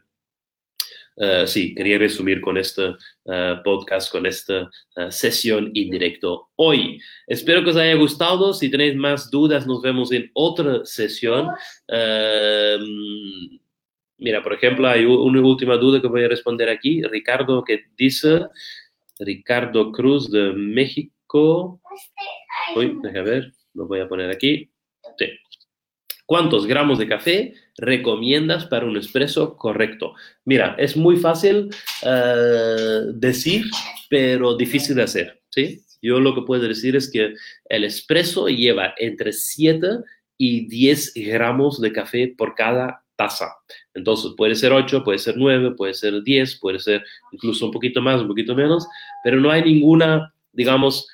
Uh, 1.17 1.45
sí, 1.45 1.75
quería 1.75 1.97
resumir 1.97 2.39
con 2.39 2.57
este 2.57 2.87
uh, 3.25 3.61
podcast, 3.65 4.09
con 4.11 4.25
esta 4.25 4.71
sesión 5.09 5.69
en 5.75 5.89
directo 5.91 6.49
hoy. 6.55 6.99
Espero 7.27 7.63
que 7.63 7.71
os 7.71 7.75
haya 7.75 7.95
gustado. 7.95 8.53
Si 8.53 8.71
tenéis 8.71 8.95
más 8.95 9.29
dudas, 9.29 9.67
nos 9.67 9.81
vemos 9.81 10.11
en 10.13 10.31
otra 10.33 10.85
sesión. 10.85 11.49
Mira, 14.21 14.43
por 14.43 14.53
ejemplo, 14.53 14.87
hay 14.87 15.03
una 15.03 15.41
última 15.41 15.77
duda 15.77 15.99
que 15.99 16.07
voy 16.07 16.23
a 16.23 16.27
responder 16.27 16.69
aquí. 16.69 17.01
Ricardo 17.01 17.63
que 17.63 17.85
dice, 17.97 18.41
Ricardo 19.17 19.91
Cruz 19.91 20.29
de 20.29 20.53
México. 20.53 21.81
Uy, 22.75 22.99
déjame 23.01 23.21
ver, 23.27 23.53
lo 23.73 23.87
voy 23.87 23.99
a 23.99 24.07
poner 24.07 24.29
aquí. 24.29 24.69
Sí. 25.17 25.25
¿Cuántos 26.27 26.67
gramos 26.67 26.99
de 26.99 27.07
café 27.07 27.55
recomiendas 27.77 28.67
para 28.67 28.85
un 28.85 28.95
espresso 28.95 29.57
correcto? 29.57 30.13
Mira, 30.45 30.75
es 30.77 30.95
muy 30.95 31.17
fácil 31.17 31.69
uh, 32.03 33.11
decir, 33.13 33.65
pero 34.07 34.55
difícil 34.55 34.97
de 34.97 35.03
hacer, 35.03 35.41
¿sí? 35.49 35.81
Yo 35.99 36.19
lo 36.19 36.35
que 36.35 36.43
puedo 36.43 36.67
decir 36.67 36.95
es 36.95 37.09
que 37.09 37.33
el 37.69 37.83
espresso 37.83 38.49
lleva 38.49 38.93
entre 38.97 39.33
7 39.33 39.87
y 40.37 40.67
10 40.67 41.13
gramos 41.15 41.81
de 41.81 41.91
café 41.91 42.33
por 42.37 42.53
cada 42.53 43.03
Entonces 43.93 44.31
puede 44.37 44.55
ser 44.55 44.71
8, 44.71 45.03
puede 45.03 45.19
ser 45.19 45.35
9, 45.37 45.75
puede 45.75 45.93
ser 45.93 46.21
10, 46.23 46.59
puede 46.59 46.79
ser 46.79 47.03
incluso 47.31 47.65
un 47.65 47.71
poquito 47.71 48.01
más, 48.01 48.21
un 48.21 48.27
poquito 48.27 48.55
menos, 48.55 48.87
pero 49.23 49.39
no 49.39 49.51
hay 49.51 49.63
ninguna, 49.63 50.33
digamos, 50.51 51.07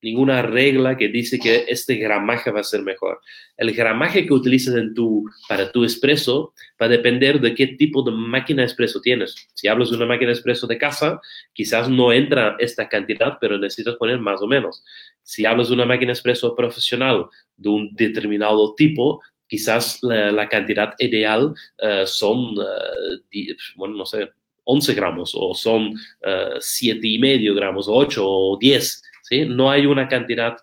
ninguna 0.00 0.42
regla 0.42 0.96
que 0.96 1.08
dice 1.08 1.38
que 1.38 1.64
este 1.68 1.96
gramaje 1.96 2.50
va 2.50 2.60
a 2.60 2.64
ser 2.64 2.82
mejor. 2.82 3.20
El 3.56 3.72
gramaje 3.72 4.26
que 4.26 4.32
utilizas 4.32 4.76
en 4.76 4.94
tu, 4.94 5.24
para 5.48 5.72
tu 5.72 5.82
expreso 5.82 6.54
va 6.80 6.86
a 6.86 6.88
depender 6.88 7.40
de 7.40 7.54
qué 7.54 7.66
tipo 7.66 8.02
de 8.02 8.12
máquina 8.12 8.62
expreso 8.62 9.00
tienes. 9.00 9.34
Si 9.54 9.66
hablas 9.68 9.90
de 9.90 9.96
una 9.96 10.06
máquina 10.06 10.30
expreso 10.30 10.66
de 10.66 10.78
casa, 10.78 11.20
quizás 11.52 11.88
no 11.88 12.12
entra 12.12 12.56
esta 12.58 12.88
cantidad, 12.88 13.38
pero 13.40 13.58
necesitas 13.58 13.96
poner 13.96 14.18
más 14.20 14.40
o 14.40 14.46
menos. 14.46 14.84
Si 15.22 15.44
hablas 15.44 15.68
de 15.68 15.74
una 15.74 15.86
máquina 15.86 16.12
expreso 16.12 16.54
profesional 16.54 17.26
de 17.56 17.68
un 17.68 17.94
determinado 17.94 18.74
tipo, 18.74 19.20
quizás 19.48 19.98
la, 20.02 20.48
cantidad 20.48 20.94
ideal 20.98 21.54
uh, 21.82 22.06
son, 22.06 22.58
uh, 22.58 23.54
bueno, 23.76 23.96
no 23.96 24.06
sé, 24.06 24.30
11 24.64 24.94
gramos 24.94 25.32
o 25.34 25.54
son 25.54 25.88
uh, 25.88 26.58
7 26.60 27.00
y 27.02 27.18
medio 27.18 27.54
gramos, 27.54 27.88
o 27.88 27.94
8 27.94 28.22
o 28.24 28.58
10, 28.58 29.02
¿sí? 29.22 29.46
No 29.46 29.70
hay 29.70 29.86
una 29.86 30.06
cantidad 30.08 30.56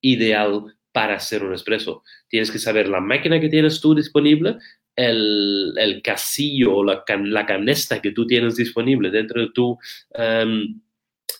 ideal 0.00 0.76
para 0.92 1.16
hacer 1.16 1.42
un 1.42 1.54
espresso. 1.54 2.02
Tienes 2.28 2.50
que 2.50 2.58
saber 2.58 2.88
la 2.88 3.00
máquina 3.00 3.40
que 3.40 3.48
tienes 3.48 3.80
tú 3.80 3.94
disponible, 3.94 4.56
el, 4.94 5.74
el 5.76 6.02
casillo 6.02 6.76
o 6.76 6.84
la, 6.84 7.04
can, 7.04 7.32
la, 7.32 7.44
canesta 7.44 8.00
que 8.00 8.12
tú 8.12 8.26
tienes 8.26 8.56
disponible 8.56 9.10
dentro 9.10 9.40
de 9.40 9.50
tu... 9.50 9.78
Um, 10.18 10.80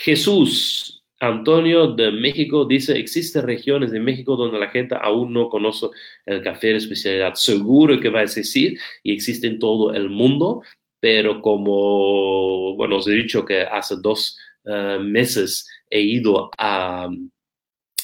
Jesús 0.00 1.04
Antonio 1.24 1.94
de 1.94 2.10
México 2.10 2.64
dice, 2.64 2.98
existen 2.98 3.46
regiones 3.46 3.90
de 3.92 4.00
México 4.00 4.36
donde 4.36 4.58
la 4.58 4.68
gente 4.68 4.94
aún 5.00 5.32
no 5.32 5.48
conoce 5.48 5.86
el 6.26 6.42
café 6.42 6.68
de 6.68 6.76
especialidad. 6.76 7.34
Seguro 7.34 7.98
que 8.00 8.10
va 8.10 8.20
a 8.20 8.22
decir, 8.22 8.78
y 9.02 9.12
existe 9.12 9.46
en 9.46 9.58
todo 9.58 9.94
el 9.94 10.10
mundo, 10.10 10.62
pero 11.00 11.40
como, 11.40 12.76
bueno, 12.76 12.96
os 12.96 13.08
he 13.08 13.12
dicho 13.12 13.44
que 13.44 13.62
hace 13.62 13.96
dos 14.02 14.38
eh, 14.64 14.98
meses 15.00 15.68
he 15.90 16.00
ido 16.00 16.50
a, 16.58 17.08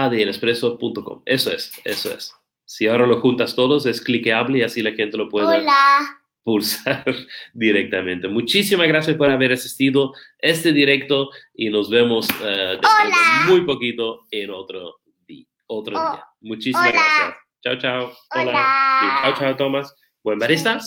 adnexpreso.com. 0.03 1.21
Eso 1.25 1.51
es, 1.51 1.71
eso 1.83 2.13
es. 2.13 2.33
Si 2.65 2.87
ahora 2.87 3.05
lo 3.05 3.21
juntas 3.21 3.55
todos, 3.55 3.85
es 3.85 4.01
cliqueable 4.01 4.59
y 4.59 4.61
así 4.63 4.81
la 4.81 4.91
gente 4.91 5.17
lo 5.17 5.29
puede... 5.29 5.45
Hola 5.45 6.21
pulsar 6.45 7.03
directamente. 7.53 8.29
Muchísimas 8.29 8.87
gracias 8.87 9.17
por 9.17 9.29
haber 9.29 9.51
asistido 9.51 10.13
este 10.37 10.71
directo 10.71 11.31
y 11.53 11.69
nos 11.69 11.89
vemos 11.89 12.29
uh, 12.29 13.49
muy 13.49 13.65
poquito 13.65 14.21
en 14.31 14.51
otro, 14.51 15.01
día. 15.27 15.47
Otro 15.65 15.99
día. 15.99 16.23
Muchísimas 16.39 16.93
gracias. 16.93 17.35
Chao, 17.61 17.79
chao. 17.79 18.11
Hola. 18.35 19.21
Chao, 19.23 19.33
chao, 19.39 19.55
Tomás. 19.57 19.95
¿Buen 20.23 20.37
barista? 20.37 20.79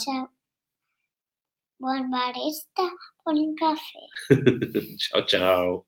Buen 1.79 2.09
barista 2.09 2.83
con 3.25 3.55
café. 3.57 3.99
chao, 4.97 5.27
chao. 5.27 5.87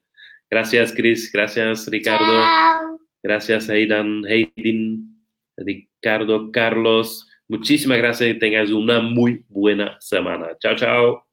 Gracias, 0.51 0.93
Chris. 0.93 1.31
Gracias, 1.33 1.87
Ricardo. 1.87 2.90
Gracias, 3.23 3.69
Aidan, 3.69 4.25
Hayden, 4.27 5.17
Ricardo, 5.57 6.51
Carlos. 6.51 7.29
Muchísimas 7.49 7.99
gracias 7.99 8.31
y 8.31 8.39
tengas 8.39 8.71
una 8.71 9.01
muy 9.01 9.45
buena 9.49 9.97
semana. 10.01 10.57
Chao, 10.59 10.77
chao. 10.77 11.30